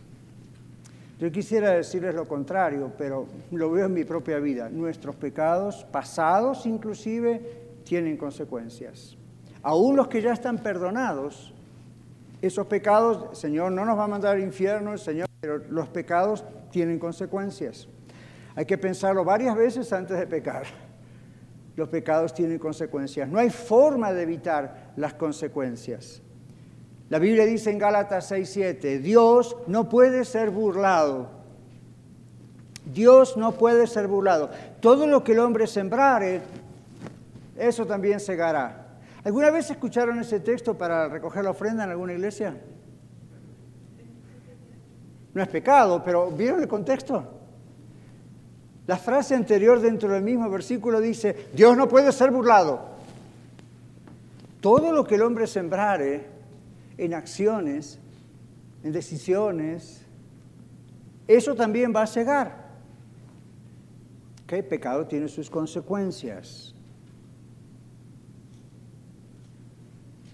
Yo 1.20 1.32
quisiera 1.32 1.72
decirles 1.72 2.14
lo 2.14 2.28
contrario, 2.28 2.92
pero 2.98 3.26
lo 3.52 3.72
veo 3.72 3.88
en 3.88 3.94
mi 3.94 4.04
propia 4.04 4.38
vida. 4.38 4.70
Nuestros 4.70 5.16
pecados, 5.16 5.84
pasados 5.92 6.68
inclusive, 6.68 7.80
tienen 7.84 8.16
consecuencias. 8.16 9.18
Aún 9.64 9.96
los 9.96 10.08
que 10.08 10.22
ya 10.22 10.34
están 10.34 10.60
perdonados, 10.60 11.52
esos 12.44 12.68
pecados, 12.68 13.40
Señor, 13.40 13.72
no 13.72 13.86
nos 13.86 13.98
va 13.98 14.04
a 14.04 14.08
mandar 14.08 14.36
al 14.36 14.42
infierno, 14.44 14.96
Señor, 14.98 15.28
pero 15.40 15.58
los 15.70 15.90
pecados 15.90 16.44
tienen 16.72 17.00
consecuencias. 17.00 17.88
Hay 18.56 18.66
que 18.66 18.78
pensarlo 18.78 19.24
varias 19.24 19.56
veces 19.56 19.92
antes 19.94 20.20
de 20.20 20.28
pecar. 20.28 20.91
Los 21.76 21.90
pecados 21.90 22.34
tienen 22.34 22.60
consecuencias. 22.60 23.30
No 23.30 23.40
hay 23.40 23.50
forma 23.50 24.12
de 24.12 24.24
evitar 24.24 24.92
las 24.96 25.14
consecuencias. 25.14 26.22
La 27.10 27.20
Biblia 27.20 27.46
dice 27.46 27.70
en 27.70 27.78
Gálatas 27.78 28.32
6:7, 28.32 29.00
Dios 29.00 29.56
no 29.68 29.90
puede 29.90 30.26
ser 30.26 30.50
burlado. 30.50 31.30
Dios 32.86 33.38
no 33.38 33.54
puede 33.54 33.88
ser 33.88 34.08
burlado. 34.08 34.50
Todo 34.80 35.08
lo 35.08 35.24
que 35.24 35.34
el 35.34 35.40
hombre 35.40 35.68
sembrare, 35.68 36.42
eso 37.58 37.86
también 37.86 38.20
segará. 38.20 38.88
¿Alguna 39.24 39.52
vez 39.52 39.70
escucharon 39.70 40.20
ese 40.20 40.40
texto 40.40 40.78
para 40.78 41.08
recoger 41.08 41.44
la 41.44 41.52
ofrenda 41.52 41.84
en 41.84 41.92
alguna 41.92 42.14
iglesia? 42.14 42.56
No 45.34 45.42
es 45.42 45.48
pecado, 45.48 46.02
pero 46.04 46.32
¿vieron 46.32 46.62
el 46.62 46.68
contexto? 46.68 47.41
La 48.88 48.98
frase 48.98 49.36
anterior 49.36 49.80
dentro 49.80 50.13
del 50.13 50.24
mismo 50.24 50.50
versículo 50.50 51.00
dice, 51.00 51.50
Dios 51.54 51.78
no 51.78 51.88
puede 51.88 52.12
ser 52.12 52.32
burlado. 52.32 52.89
Todo 54.60 54.91
lo 54.91 55.04
que 55.04 55.15
el 55.15 55.22
hombre 55.22 55.48
sembrare 55.48 56.26
en 56.98 57.13
acciones, 57.13 58.00
en 58.84 58.91
decisiones, 58.91 60.06
eso 61.28 61.56
también 61.56 61.94
va 61.96 62.04
a 62.04 62.08
cegar. 62.08 62.70
¿Qué 64.48 64.63
pecado 64.63 65.08
tiene 65.08 65.28
sus 65.28 65.49
consecuencias? 65.49 66.76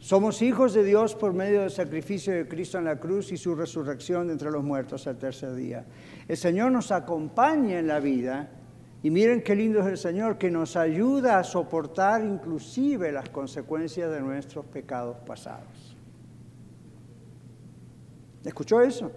Somos 0.07 0.41
hijos 0.41 0.73
de 0.73 0.85
Dios 0.85 1.15
por 1.15 1.33
medio 1.33 1.59
del 1.59 1.69
sacrificio 1.69 2.31
de 2.31 2.47
Cristo 2.47 2.77
en 2.77 2.85
la 2.85 2.97
cruz 2.97 3.33
y 3.33 3.35
su 3.35 3.53
resurrección 3.53 4.27
de 4.27 4.31
entre 4.31 4.49
los 4.49 4.63
muertos 4.63 5.05
al 5.05 5.17
tercer 5.17 5.53
día. 5.53 5.85
El 6.29 6.37
Señor 6.37 6.71
nos 6.71 6.93
acompaña 6.93 7.77
en 7.77 7.87
la 7.87 7.99
vida 7.99 8.49
y 9.03 9.09
miren 9.09 9.41
qué 9.41 9.53
lindo 9.53 9.81
es 9.81 9.85
el 9.85 9.97
Señor 9.97 10.37
que 10.37 10.49
nos 10.49 10.77
ayuda 10.77 11.39
a 11.39 11.43
soportar 11.43 12.23
inclusive 12.23 13.11
las 13.11 13.27
consecuencias 13.27 14.09
de 14.09 14.21
nuestros 14.21 14.65
pecados 14.67 15.17
pasados. 15.25 15.97
¿Escuchó 18.45 18.79
eso? 18.79 19.11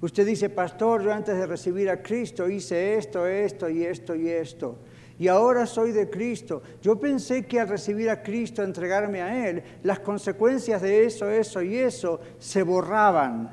Usted 0.00 0.24
dice, 0.24 0.48
pastor, 0.48 1.02
yo 1.02 1.12
antes 1.12 1.36
de 1.36 1.44
recibir 1.44 1.90
a 1.90 2.00
Cristo 2.00 2.48
hice 2.48 2.98
esto, 2.98 3.26
esto 3.26 3.68
y 3.68 3.82
esto 3.82 4.14
y 4.14 4.28
esto 4.28 4.78
y 5.18 5.28
ahora 5.28 5.66
soy 5.66 5.92
de 5.92 6.10
Cristo. 6.10 6.62
Yo 6.82 6.98
pensé 6.98 7.46
que 7.46 7.60
al 7.60 7.68
recibir 7.68 8.10
a 8.10 8.22
Cristo, 8.22 8.62
entregarme 8.62 9.22
a 9.22 9.48
Él, 9.48 9.62
las 9.82 10.00
consecuencias 10.00 10.82
de 10.82 11.04
eso, 11.04 11.30
eso 11.30 11.62
y 11.62 11.76
eso 11.76 12.20
se 12.38 12.62
borraban. 12.62 13.50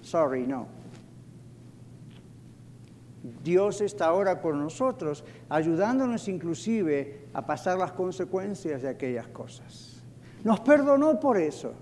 Sorry, 0.00 0.46
no. 0.46 0.68
Dios 3.42 3.80
está 3.80 4.06
ahora 4.06 4.40
con 4.40 4.60
nosotros, 4.60 5.24
ayudándonos 5.48 6.28
inclusive 6.28 7.26
a 7.32 7.44
pasar 7.44 7.78
las 7.78 7.92
consecuencias 7.92 8.82
de 8.82 8.88
aquellas 8.88 9.28
cosas. 9.28 10.02
Nos 10.44 10.60
perdonó 10.60 11.18
por 11.18 11.38
eso, 11.38 11.72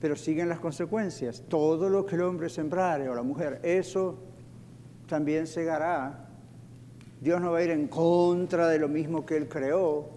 pero 0.00 0.14
siguen 0.16 0.48
las 0.48 0.60
consecuencias. 0.60 1.42
Todo 1.48 1.88
lo 1.88 2.06
que 2.06 2.14
el 2.14 2.22
hombre 2.22 2.48
sembrare 2.48 3.08
o 3.08 3.14
la 3.14 3.22
mujer, 3.22 3.60
eso 3.62 4.16
también 5.06 5.46
segará. 5.46 6.29
Dios 7.20 7.40
no 7.40 7.52
va 7.52 7.58
a 7.58 7.64
ir 7.64 7.70
en 7.70 7.88
contra 7.88 8.68
de 8.68 8.78
lo 8.78 8.88
mismo 8.88 9.26
que 9.26 9.36
Él 9.36 9.48
creó. 9.48 10.08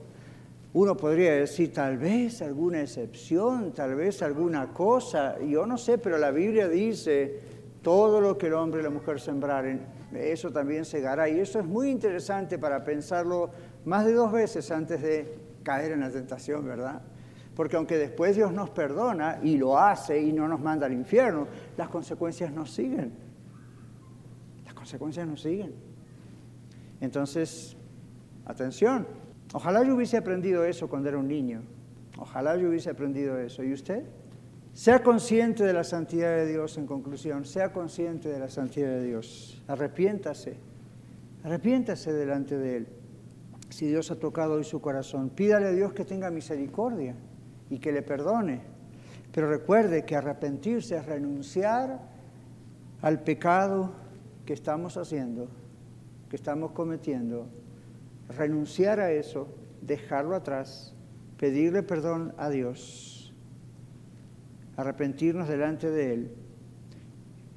Uno 0.74 0.98
podría 0.98 1.34
decir 1.34 1.74
tal 1.74 1.98
vez 1.98 2.42
alguna 2.42 2.82
excepción, 2.82 3.74
tal 3.74 3.96
vez 3.96 4.22
alguna 4.22 4.74
cosa, 4.74 5.40
yo 5.40 5.66
no 5.66 5.78
sé, 5.78 5.98
pero 5.98 6.18
la 6.18 6.32
Biblia 6.32 6.68
dice, 6.68 7.40
todo 7.84 8.22
lo 8.22 8.38
que 8.38 8.48
el 8.48 8.54
hombre 8.54 8.80
y 8.80 8.84
la 8.84 8.90
mujer 8.90 9.20
sembraren, 9.20 9.86
eso 10.16 10.52
también 10.52 10.86
segará. 10.86 11.30
Y 11.30 11.40
eso 11.40 11.60
es 11.60 11.66
muy 11.66 11.90
interesante 11.90 12.58
para 12.58 12.84
pensarlo 12.84 13.52
más 13.86 14.06
de 14.06 14.14
dos 14.14 14.32
veces 14.32 14.72
antes 14.72 15.02
de 15.02 15.38
caer 15.62 15.92
en 15.92 16.00
la 16.00 16.10
tentación, 16.10 16.66
¿verdad? 16.66 17.02
Porque 17.56 17.76
aunque 17.76 17.98
después 17.98 18.36
Dios 18.36 18.52
nos 18.52 18.70
perdona 18.70 19.40
y 19.44 19.58
lo 19.58 19.78
hace 19.78 20.20
y 20.20 20.34
no 20.34 20.48
nos 20.48 20.60
manda 20.60 20.88
al 20.88 20.94
infierno, 20.94 21.48
las 21.78 21.90
consecuencias 21.90 22.52
nos 22.52 22.72
siguen. 22.72 23.14
Las 24.66 24.74
consecuencias 24.74 25.28
nos 25.28 25.42
siguen. 25.42 25.93
Entonces, 27.04 27.76
atención, 28.46 29.06
ojalá 29.52 29.84
yo 29.84 29.94
hubiese 29.94 30.16
aprendido 30.16 30.64
eso 30.64 30.88
cuando 30.88 31.10
era 31.10 31.18
un 31.18 31.28
niño. 31.28 31.62
Ojalá 32.18 32.56
yo 32.56 32.70
hubiese 32.70 32.92
aprendido 32.92 33.38
eso. 33.38 33.62
¿Y 33.62 33.74
usted? 33.74 34.06
Sea 34.72 35.04
consciente 35.04 35.66
de 35.66 35.74
la 35.74 35.84
santidad 35.84 36.34
de 36.34 36.48
Dios 36.48 36.78
en 36.78 36.88
conclusión, 36.88 37.44
sea 37.44 37.74
consciente 37.74 38.30
de 38.30 38.40
la 38.40 38.50
santidad 38.50 38.88
de 38.88 39.04
Dios. 39.04 39.62
Arrepiéntase, 39.68 40.56
arrepiéntase 41.44 42.14
delante 42.14 42.58
de 42.58 42.78
Él. 42.78 42.88
Si 43.68 43.86
Dios 43.86 44.10
ha 44.10 44.16
tocado 44.16 44.54
hoy 44.54 44.64
su 44.64 44.80
corazón, 44.80 45.30
pídale 45.30 45.66
a 45.66 45.72
Dios 45.72 45.92
que 45.92 46.06
tenga 46.06 46.32
misericordia 46.32 47.16
y 47.70 47.80
que 47.80 47.92
le 47.92 48.02
perdone. 48.02 48.62
Pero 49.34 49.50
recuerde 49.50 50.06
que 50.06 50.16
arrepentirse 50.16 50.96
es 50.96 51.06
renunciar 51.06 52.00
al 53.02 53.24
pecado 53.24 53.92
que 54.46 54.54
estamos 54.54 54.96
haciendo, 54.96 55.50
que 56.34 56.38
estamos 56.38 56.72
cometiendo. 56.72 57.46
Renunciar 58.28 59.00
a 59.00 59.12
eso, 59.12 59.54
dejarlo 59.84 60.36
atrás, 60.36 60.96
pedirle 61.38 61.84
perdón 61.84 62.34
a 62.40 62.50
Dios 62.50 63.36
arrepentirnos 64.76 65.48
delante 65.48 65.92
de 65.92 66.12
Él. 66.12 66.32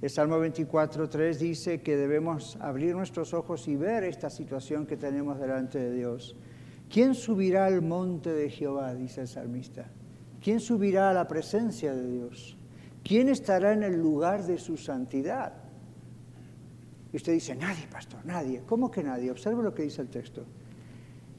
El 0.02 0.10
Salmo 0.10 0.36
24.3 0.44 1.38
dice 1.38 1.80
que 1.80 1.96
debemos 1.96 2.58
abrir 2.60 2.94
nuestros 2.94 3.32
ojos 3.32 3.66
y 3.66 3.76
ver 3.76 4.04
esta 4.04 4.28
situación 4.28 4.84
que 4.84 4.98
tenemos 4.98 5.38
delante 5.40 5.78
de 5.78 5.94
Dios. 5.94 6.36
¿Quién 6.90 7.14
subirá 7.14 7.64
al 7.64 7.80
monte 7.80 8.30
de 8.30 8.50
Jehová? 8.50 8.94
dice 8.94 9.22
el 9.22 9.28
salmista. 9.28 9.86
¿Quién 10.42 10.60
subirá 10.60 11.08
a 11.08 11.14
la 11.14 11.26
presencia 11.26 11.94
de 11.94 12.10
Dios? 12.10 12.58
¿Quién 13.02 13.30
estará 13.30 13.72
en 13.72 13.84
el 13.84 13.96
lugar 13.96 14.44
de 14.44 14.58
su 14.58 14.76
santidad? 14.76 15.65
Usted 17.16 17.32
dice, 17.32 17.54
nadie, 17.54 17.86
pastor, 17.90 18.24
nadie. 18.24 18.62
¿Cómo 18.66 18.90
que 18.90 19.02
nadie? 19.02 19.30
Observe 19.30 19.62
lo 19.62 19.74
que 19.74 19.82
dice 19.82 20.02
el 20.02 20.08
texto. 20.08 20.44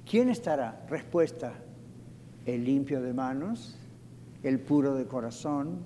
¿Quién 0.09 0.29
estará? 0.29 0.85
Respuesta, 0.89 1.53
el 2.45 2.63
limpio 2.63 3.01
de 3.01 3.13
manos 3.13 3.77
el 4.43 4.59
puro 4.59 4.95
de 4.95 5.05
corazón, 5.05 5.79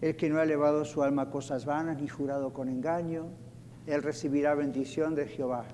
el 0.00 0.16
que 0.16 0.28
no 0.28 0.38
ha 0.38 0.44
elevado 0.44 0.84
su 0.84 1.02
alma 1.02 1.22
a 1.22 1.30
cosas 1.30 1.64
vanas 1.64 2.00
ni 2.00 2.08
jurado 2.08 2.52
con 2.52 2.68
engaño, 2.68 3.26
él 3.86 4.02
recibirá 4.02 4.54
bendición 4.54 5.14
de 5.14 5.26
Jehová 5.26 5.64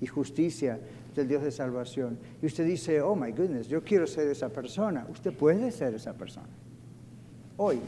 y 0.00 0.06
justicia 0.06 0.78
del 1.14 1.26
Dios 1.26 1.42
de 1.42 1.50
salvación. 1.50 2.18
Y 2.42 2.46
usted 2.46 2.66
dice, 2.66 3.00
oh 3.00 3.16
my 3.16 3.32
goodness, 3.32 3.68
yo 3.68 3.82
quiero 3.82 4.06
ser 4.06 4.28
esa 4.28 4.50
persona. 4.50 5.06
Usted 5.10 5.32
puede 5.32 5.72
ser 5.72 5.94
esa 5.94 6.12
persona. 6.12 6.48
Hoy. 7.56 7.80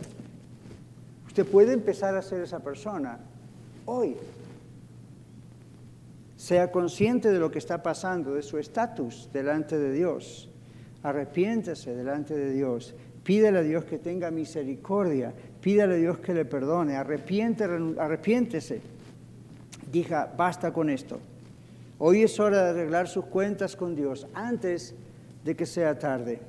Usted 1.27 1.47
puede 1.47 1.75
empezar 1.75 2.17
a 2.17 2.23
ser 2.23 2.41
esa 2.41 2.61
persona. 2.61 3.21
Hoy. 3.85 4.17
Sea 6.39 6.72
consciente 6.72 7.30
de 7.30 7.39
lo 7.39 7.51
que 7.51 7.59
está 7.59 7.82
pasando, 7.82 8.32
de 8.32 8.43
su 8.43 8.57
estatus 8.57 9.28
delante 9.30 9.76
de 9.76 9.93
Dios. 9.93 10.49
Arrepiéntese 11.03 11.95
delante 11.95 12.34
de 12.34 12.53
Dios 12.53 12.95
Pídele 13.28 13.59
a 13.59 13.62
Dios 13.62 13.84
que 13.84 13.99
tenga 13.99 14.30
misericordia, 14.30 15.34
pídele 15.61 15.97
a 15.97 15.99
Dios 15.99 16.18
que 16.18 16.32
le 16.32 16.47
perdone, 16.47 16.97
arrepiéntese. 16.97 18.80
Diga, 19.93 20.32
basta 20.34 20.72
con 20.72 20.89
esto. 20.89 21.20
Hoy 21.99 22.22
es 22.22 22.41
hora 22.41 22.64
de 22.64 22.70
arreglar 22.70 23.07
sus 23.07 23.26
cuentas 23.26 23.76
con 23.76 23.95
Dios 23.95 24.26
antes 24.32 24.95
de 25.45 25.55
que 25.55 25.66
sea 25.66 25.99
tarde. 25.99 26.41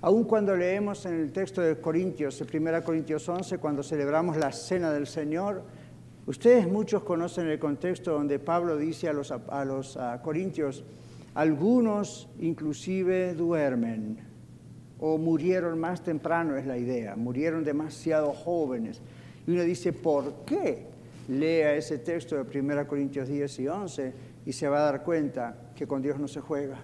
Aun 0.00 0.24
cuando 0.24 0.56
leemos 0.56 1.04
en 1.04 1.20
el 1.20 1.30
texto 1.30 1.60
de 1.60 1.78
Corintios, 1.78 2.40
en 2.40 2.68
1 2.68 2.82
Corintios 2.82 3.28
11, 3.28 3.58
cuando 3.58 3.82
celebramos 3.82 4.38
la 4.38 4.52
cena 4.52 4.90
del 4.90 5.06
Señor, 5.06 5.62
ustedes 6.26 6.68
muchos 6.68 7.02
conocen 7.02 7.48
el 7.48 7.58
contexto 7.58 8.12
donde 8.12 8.38
Pablo 8.38 8.76
dice 8.76 9.08
a 9.08 9.12
los, 9.12 9.30
a 9.30 9.64
los 9.64 9.98
corintios, 10.22 10.84
algunos 11.34 12.28
inclusive 12.38 13.34
duermen 13.34 14.18
o 14.98 15.18
murieron 15.18 15.78
más 15.78 16.02
temprano, 16.02 16.56
es 16.56 16.66
la 16.66 16.78
idea, 16.78 17.16
murieron 17.16 17.64
demasiado 17.64 18.32
jóvenes. 18.32 19.00
Y 19.46 19.52
uno 19.52 19.62
dice, 19.62 19.92
¿por 19.92 20.44
qué? 20.44 20.86
Lea 21.28 21.74
ese 21.74 21.98
texto 21.98 22.42
de 22.42 22.60
1 22.60 22.86
Corintios 22.86 23.28
10 23.28 23.58
y 23.60 23.68
11 23.68 24.14
y 24.46 24.52
se 24.52 24.68
va 24.68 24.78
a 24.78 24.92
dar 24.92 25.02
cuenta 25.02 25.56
que 25.74 25.86
con 25.86 26.00
Dios 26.00 26.18
no 26.18 26.28
se 26.28 26.40
juega. 26.40 26.78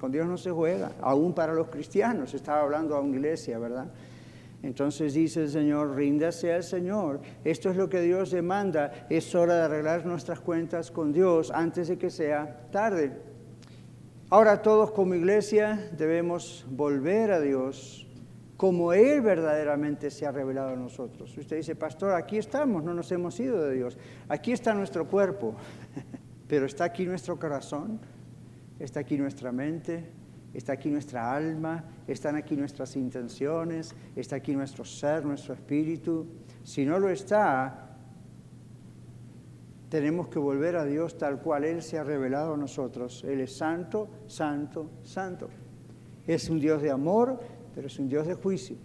Con 0.00 0.10
Dios 0.10 0.26
no 0.26 0.38
se 0.38 0.50
juega, 0.50 0.92
aún 1.02 1.34
para 1.34 1.52
los 1.52 1.68
cristianos, 1.68 2.32
estaba 2.32 2.62
hablando 2.62 2.96
a 2.96 3.00
una 3.00 3.16
iglesia, 3.16 3.58
¿verdad? 3.58 3.86
Entonces 4.62 5.14
dice 5.14 5.42
el 5.42 5.50
Señor, 5.50 5.94
ríndase 5.94 6.52
al 6.52 6.62
Señor. 6.62 7.20
Esto 7.44 7.70
es 7.70 7.76
lo 7.76 7.88
que 7.88 8.00
Dios 8.00 8.30
demanda. 8.30 9.06
Es 9.08 9.34
hora 9.34 9.56
de 9.56 9.62
arreglar 9.62 10.04
nuestras 10.04 10.40
cuentas 10.40 10.90
con 10.90 11.12
Dios 11.12 11.50
antes 11.50 11.88
de 11.88 11.96
que 11.96 12.10
sea 12.10 12.68
tarde. 12.70 13.12
Ahora 14.28 14.62
todos 14.62 14.92
como 14.92 15.14
iglesia 15.14 15.90
debemos 15.96 16.66
volver 16.70 17.32
a 17.32 17.40
Dios 17.40 18.06
como 18.60 18.92
Él 18.92 19.22
verdaderamente 19.22 20.10
se 20.10 20.26
ha 20.26 20.30
revelado 20.30 20.74
a 20.74 20.76
nosotros. 20.76 21.34
Usted 21.38 21.56
dice, 21.56 21.74
pastor, 21.74 22.12
aquí 22.12 22.36
estamos, 22.36 22.84
no 22.84 22.92
nos 22.92 23.10
hemos 23.10 23.40
ido 23.40 23.62
de 23.62 23.74
Dios. 23.74 23.96
Aquí 24.28 24.52
está 24.52 24.74
nuestro 24.74 25.08
cuerpo, 25.08 25.54
pero 26.46 26.66
está 26.66 26.84
aquí 26.84 27.06
nuestro 27.06 27.38
corazón, 27.38 27.98
está 28.78 29.00
aquí 29.00 29.16
nuestra 29.16 29.50
mente, 29.50 30.10
está 30.52 30.72
aquí 30.72 30.90
nuestra 30.90 31.32
alma, 31.32 31.84
están 32.06 32.36
aquí 32.36 32.56
nuestras 32.56 32.96
intenciones, 32.96 33.94
está 34.16 34.36
aquí 34.36 34.54
nuestro 34.54 34.84
ser, 34.84 35.24
nuestro 35.24 35.54
espíritu. 35.54 36.26
Si 36.62 36.84
no 36.84 36.98
lo 36.98 37.08
está, 37.08 37.90
tenemos 39.88 40.28
que 40.28 40.38
volver 40.38 40.76
a 40.76 40.84
Dios 40.84 41.18
tal 41.18 41.40
cual 41.40 41.64
Él 41.64 41.82
se 41.82 41.98
ha 41.98 42.04
revelado 42.04 42.54
a 42.54 42.56
nosotros. 42.56 43.24
Él 43.24 43.40
es 43.40 43.56
santo, 43.56 44.08
santo, 44.26 44.90
santo. 45.02 45.48
Es 46.26 46.48
un 46.48 46.60
Dios 46.60 46.80
de 46.80 46.90
amor, 46.90 47.40
pero 47.74 47.88
es 47.88 47.98
un 47.98 48.08
Dios 48.08 48.26
de 48.26 48.34
juicio. 48.34 48.76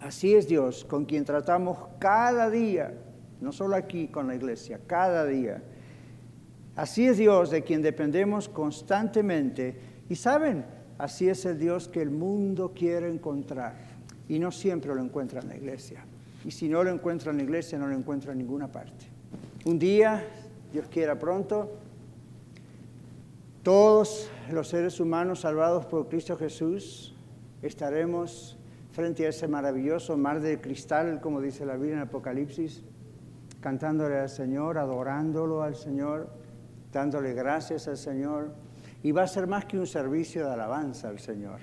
Así 0.00 0.34
es 0.34 0.46
Dios, 0.46 0.84
con 0.84 1.06
quien 1.06 1.24
tratamos 1.24 1.78
cada 1.98 2.50
día, 2.50 2.94
no 3.40 3.52
solo 3.52 3.76
aquí 3.76 4.08
con 4.08 4.26
la 4.26 4.34
iglesia, 4.34 4.80
cada 4.86 5.24
día. 5.24 5.62
Así 6.74 7.06
es 7.06 7.16
Dios 7.16 7.50
de 7.50 7.62
quien 7.62 7.80
dependemos 7.80 8.50
constantemente. 8.50 9.95
Y 10.08 10.16
saben, 10.16 10.64
así 10.98 11.28
es 11.28 11.44
el 11.44 11.58
Dios 11.58 11.88
que 11.88 12.02
el 12.02 12.10
mundo 12.10 12.72
quiere 12.74 13.08
encontrar. 13.08 13.74
Y 14.28 14.38
no 14.38 14.50
siempre 14.50 14.94
lo 14.94 15.02
encuentra 15.02 15.40
en 15.40 15.48
la 15.48 15.56
iglesia. 15.56 16.04
Y 16.44 16.50
si 16.50 16.68
no 16.68 16.84
lo 16.84 16.90
encuentra 16.90 17.30
en 17.30 17.38
la 17.38 17.42
iglesia, 17.42 17.78
no 17.78 17.86
lo 17.86 17.96
encuentra 17.96 18.32
en 18.32 18.38
ninguna 18.38 18.70
parte. 18.70 19.06
Un 19.64 19.78
día, 19.78 20.24
Dios 20.72 20.86
quiera 20.88 21.18
pronto, 21.18 21.78
todos 23.62 24.30
los 24.52 24.68
seres 24.68 25.00
humanos 25.00 25.40
salvados 25.40 25.86
por 25.86 26.08
Cristo 26.08 26.36
Jesús 26.36 27.16
estaremos 27.62 28.56
frente 28.92 29.26
a 29.26 29.30
ese 29.30 29.48
maravilloso 29.48 30.16
mar 30.16 30.40
de 30.40 30.60
cristal, 30.60 31.20
como 31.20 31.40
dice 31.40 31.66
la 31.66 31.74
Biblia 31.74 31.94
en 31.94 32.02
Apocalipsis, 32.02 32.84
cantándole 33.60 34.20
al 34.20 34.28
Señor, 34.28 34.78
adorándolo 34.78 35.62
al 35.62 35.74
Señor, 35.74 36.30
dándole 36.92 37.34
gracias 37.34 37.88
al 37.88 37.96
Señor. 37.96 38.52
Y 39.06 39.12
va 39.12 39.22
a 39.22 39.28
ser 39.28 39.46
más 39.46 39.66
que 39.66 39.78
un 39.78 39.86
servicio 39.86 40.44
de 40.44 40.52
alabanza 40.52 41.08
al 41.08 41.20
Señor. 41.20 41.60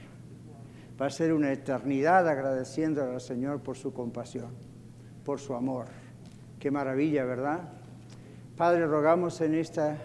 Va 1.02 1.08
a 1.08 1.10
ser 1.10 1.34
una 1.34 1.52
eternidad 1.52 2.26
agradeciéndole 2.26 3.16
al 3.16 3.20
Señor 3.20 3.62
por 3.62 3.76
su 3.76 3.92
compasión, 3.92 4.56
por 5.26 5.42
su 5.42 5.54
amor. 5.54 5.88
Qué 6.58 6.72
maravilla, 6.72 7.26
¿verdad? 7.26 7.68
Padre, 8.56 8.88
rogamos 8.88 9.42
en 9.42 9.56
esta 9.56 9.98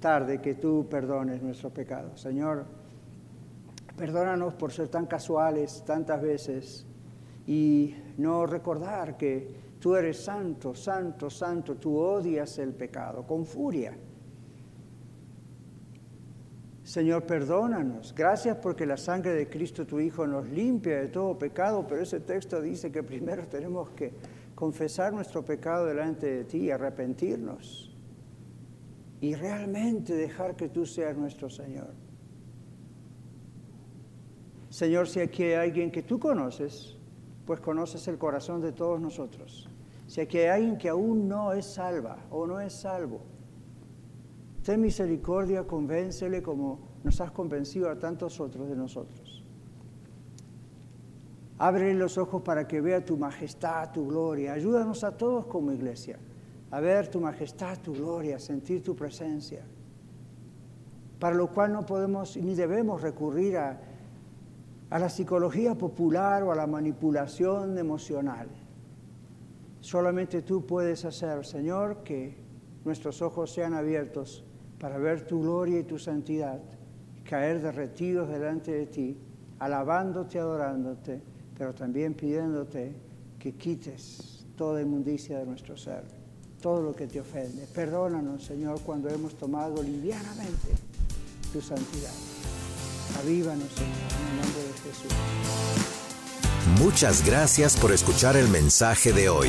tarde 0.00 0.40
que 0.40 0.54
tú 0.54 0.86
perdones 0.88 1.42
nuestro 1.42 1.68
pecado. 1.68 2.16
Señor, 2.16 2.64
perdónanos 3.94 4.54
por 4.54 4.72
ser 4.72 4.88
tan 4.88 5.04
casuales 5.04 5.84
tantas 5.84 6.22
veces 6.22 6.86
y 7.46 7.94
no 8.16 8.46
recordar 8.46 9.18
que 9.18 9.66
Tú 9.78 9.94
eres 9.94 10.24
santo, 10.24 10.74
santo, 10.74 11.30
santo. 11.30 11.76
Tú 11.76 11.96
odias 11.96 12.58
el 12.58 12.74
pecado 12.74 13.26
con 13.26 13.44
furia. 13.44 13.96
Señor, 16.86 17.24
perdónanos. 17.24 18.14
Gracias 18.14 18.58
porque 18.58 18.86
la 18.86 18.96
sangre 18.96 19.34
de 19.34 19.48
Cristo 19.48 19.84
tu 19.84 19.98
Hijo 19.98 20.24
nos 20.24 20.48
limpia 20.48 21.00
de 21.00 21.08
todo 21.08 21.36
pecado, 21.36 21.84
pero 21.84 22.02
ese 22.02 22.20
texto 22.20 22.62
dice 22.62 22.92
que 22.92 23.02
primero 23.02 23.44
tenemos 23.50 23.90
que 23.90 24.12
confesar 24.54 25.12
nuestro 25.12 25.44
pecado 25.44 25.86
delante 25.86 26.26
de 26.28 26.44
ti 26.44 26.70
arrepentirnos. 26.70 27.92
Y 29.20 29.34
realmente 29.34 30.14
dejar 30.14 30.54
que 30.54 30.68
tú 30.68 30.86
seas 30.86 31.16
nuestro 31.16 31.50
Señor. 31.50 31.92
Señor, 34.70 35.08
si 35.08 35.18
aquí 35.18 35.42
hay 35.42 35.54
alguien 35.54 35.90
que 35.90 36.04
tú 36.04 36.20
conoces, 36.20 36.96
pues 37.46 37.58
conoces 37.58 38.06
el 38.06 38.16
corazón 38.16 38.60
de 38.60 38.70
todos 38.70 39.00
nosotros. 39.00 39.68
Si 40.06 40.20
aquí 40.20 40.38
hay 40.38 40.60
alguien 40.60 40.78
que 40.78 40.88
aún 40.88 41.26
no 41.26 41.52
es 41.52 41.66
salva 41.66 42.18
o 42.30 42.46
no 42.46 42.60
es 42.60 42.74
salvo, 42.74 43.22
ten 44.66 44.80
misericordia, 44.80 45.62
convéncele 45.62 46.42
como 46.42 46.98
nos 47.04 47.20
has 47.20 47.30
convencido 47.30 47.88
a 47.88 47.98
tantos 47.98 48.40
otros 48.40 48.68
de 48.68 48.74
nosotros. 48.74 49.44
Abre 51.58 51.94
los 51.94 52.18
ojos 52.18 52.42
para 52.42 52.66
que 52.66 52.80
vea 52.80 53.04
tu 53.04 53.16
majestad, 53.16 53.92
tu 53.92 54.08
gloria. 54.08 54.52
Ayúdanos 54.52 55.04
a 55.04 55.16
todos 55.16 55.46
como 55.46 55.70
iglesia 55.70 56.18
a 56.72 56.80
ver 56.80 57.06
tu 57.06 57.20
majestad, 57.20 57.78
tu 57.78 57.94
gloria, 57.94 58.36
a 58.36 58.40
sentir 58.40 58.82
tu 58.82 58.96
presencia. 58.96 59.64
Para 61.20 61.36
lo 61.36 61.46
cual 61.46 61.72
no 61.72 61.86
podemos 61.86 62.36
ni 62.36 62.56
debemos 62.56 63.00
recurrir 63.00 63.56
a 63.56 63.80
a 64.90 64.98
la 64.98 65.08
psicología 65.08 65.74
popular 65.74 66.42
o 66.42 66.52
a 66.52 66.54
la 66.54 66.66
manipulación 66.66 67.76
emocional. 67.76 68.48
Solamente 69.80 70.42
tú 70.42 70.64
puedes 70.64 71.04
hacer, 71.04 71.44
Señor, 71.44 72.02
que 72.04 72.36
nuestros 72.84 73.20
ojos 73.20 73.52
sean 73.52 73.74
abiertos 73.74 74.44
para 74.78 74.98
ver 74.98 75.26
tu 75.26 75.40
gloria 75.40 75.80
y 75.80 75.84
tu 75.84 75.98
santidad, 75.98 76.58
caer 77.24 77.60
derretidos 77.60 78.28
delante 78.28 78.72
de 78.72 78.86
ti, 78.86 79.16
alabándote, 79.58 80.38
adorándote, 80.38 81.20
pero 81.56 81.74
también 81.74 82.14
pidiéndote 82.14 82.94
que 83.38 83.52
quites 83.54 84.44
toda 84.56 84.82
inmundicia 84.82 85.38
de 85.38 85.46
nuestro 85.46 85.76
ser, 85.76 86.04
todo 86.60 86.82
lo 86.82 86.94
que 86.94 87.06
te 87.06 87.20
ofende. 87.20 87.66
Perdónanos, 87.74 88.44
Señor, 88.44 88.80
cuando 88.80 89.08
hemos 89.08 89.34
tomado 89.34 89.82
livianamente 89.82 90.68
tu 91.52 91.60
santidad. 91.60 92.12
Avívanos, 93.20 93.68
Señor, 93.72 93.92
en 93.92 94.28
el 94.28 94.36
nombre 94.42 94.62
de 94.62 94.72
Jesús. 94.72 95.12
Muchas 96.78 97.24
gracias 97.24 97.76
por 97.76 97.92
escuchar 97.92 98.36
el 98.36 98.48
mensaje 98.48 99.12
de 99.12 99.28
hoy. 99.28 99.48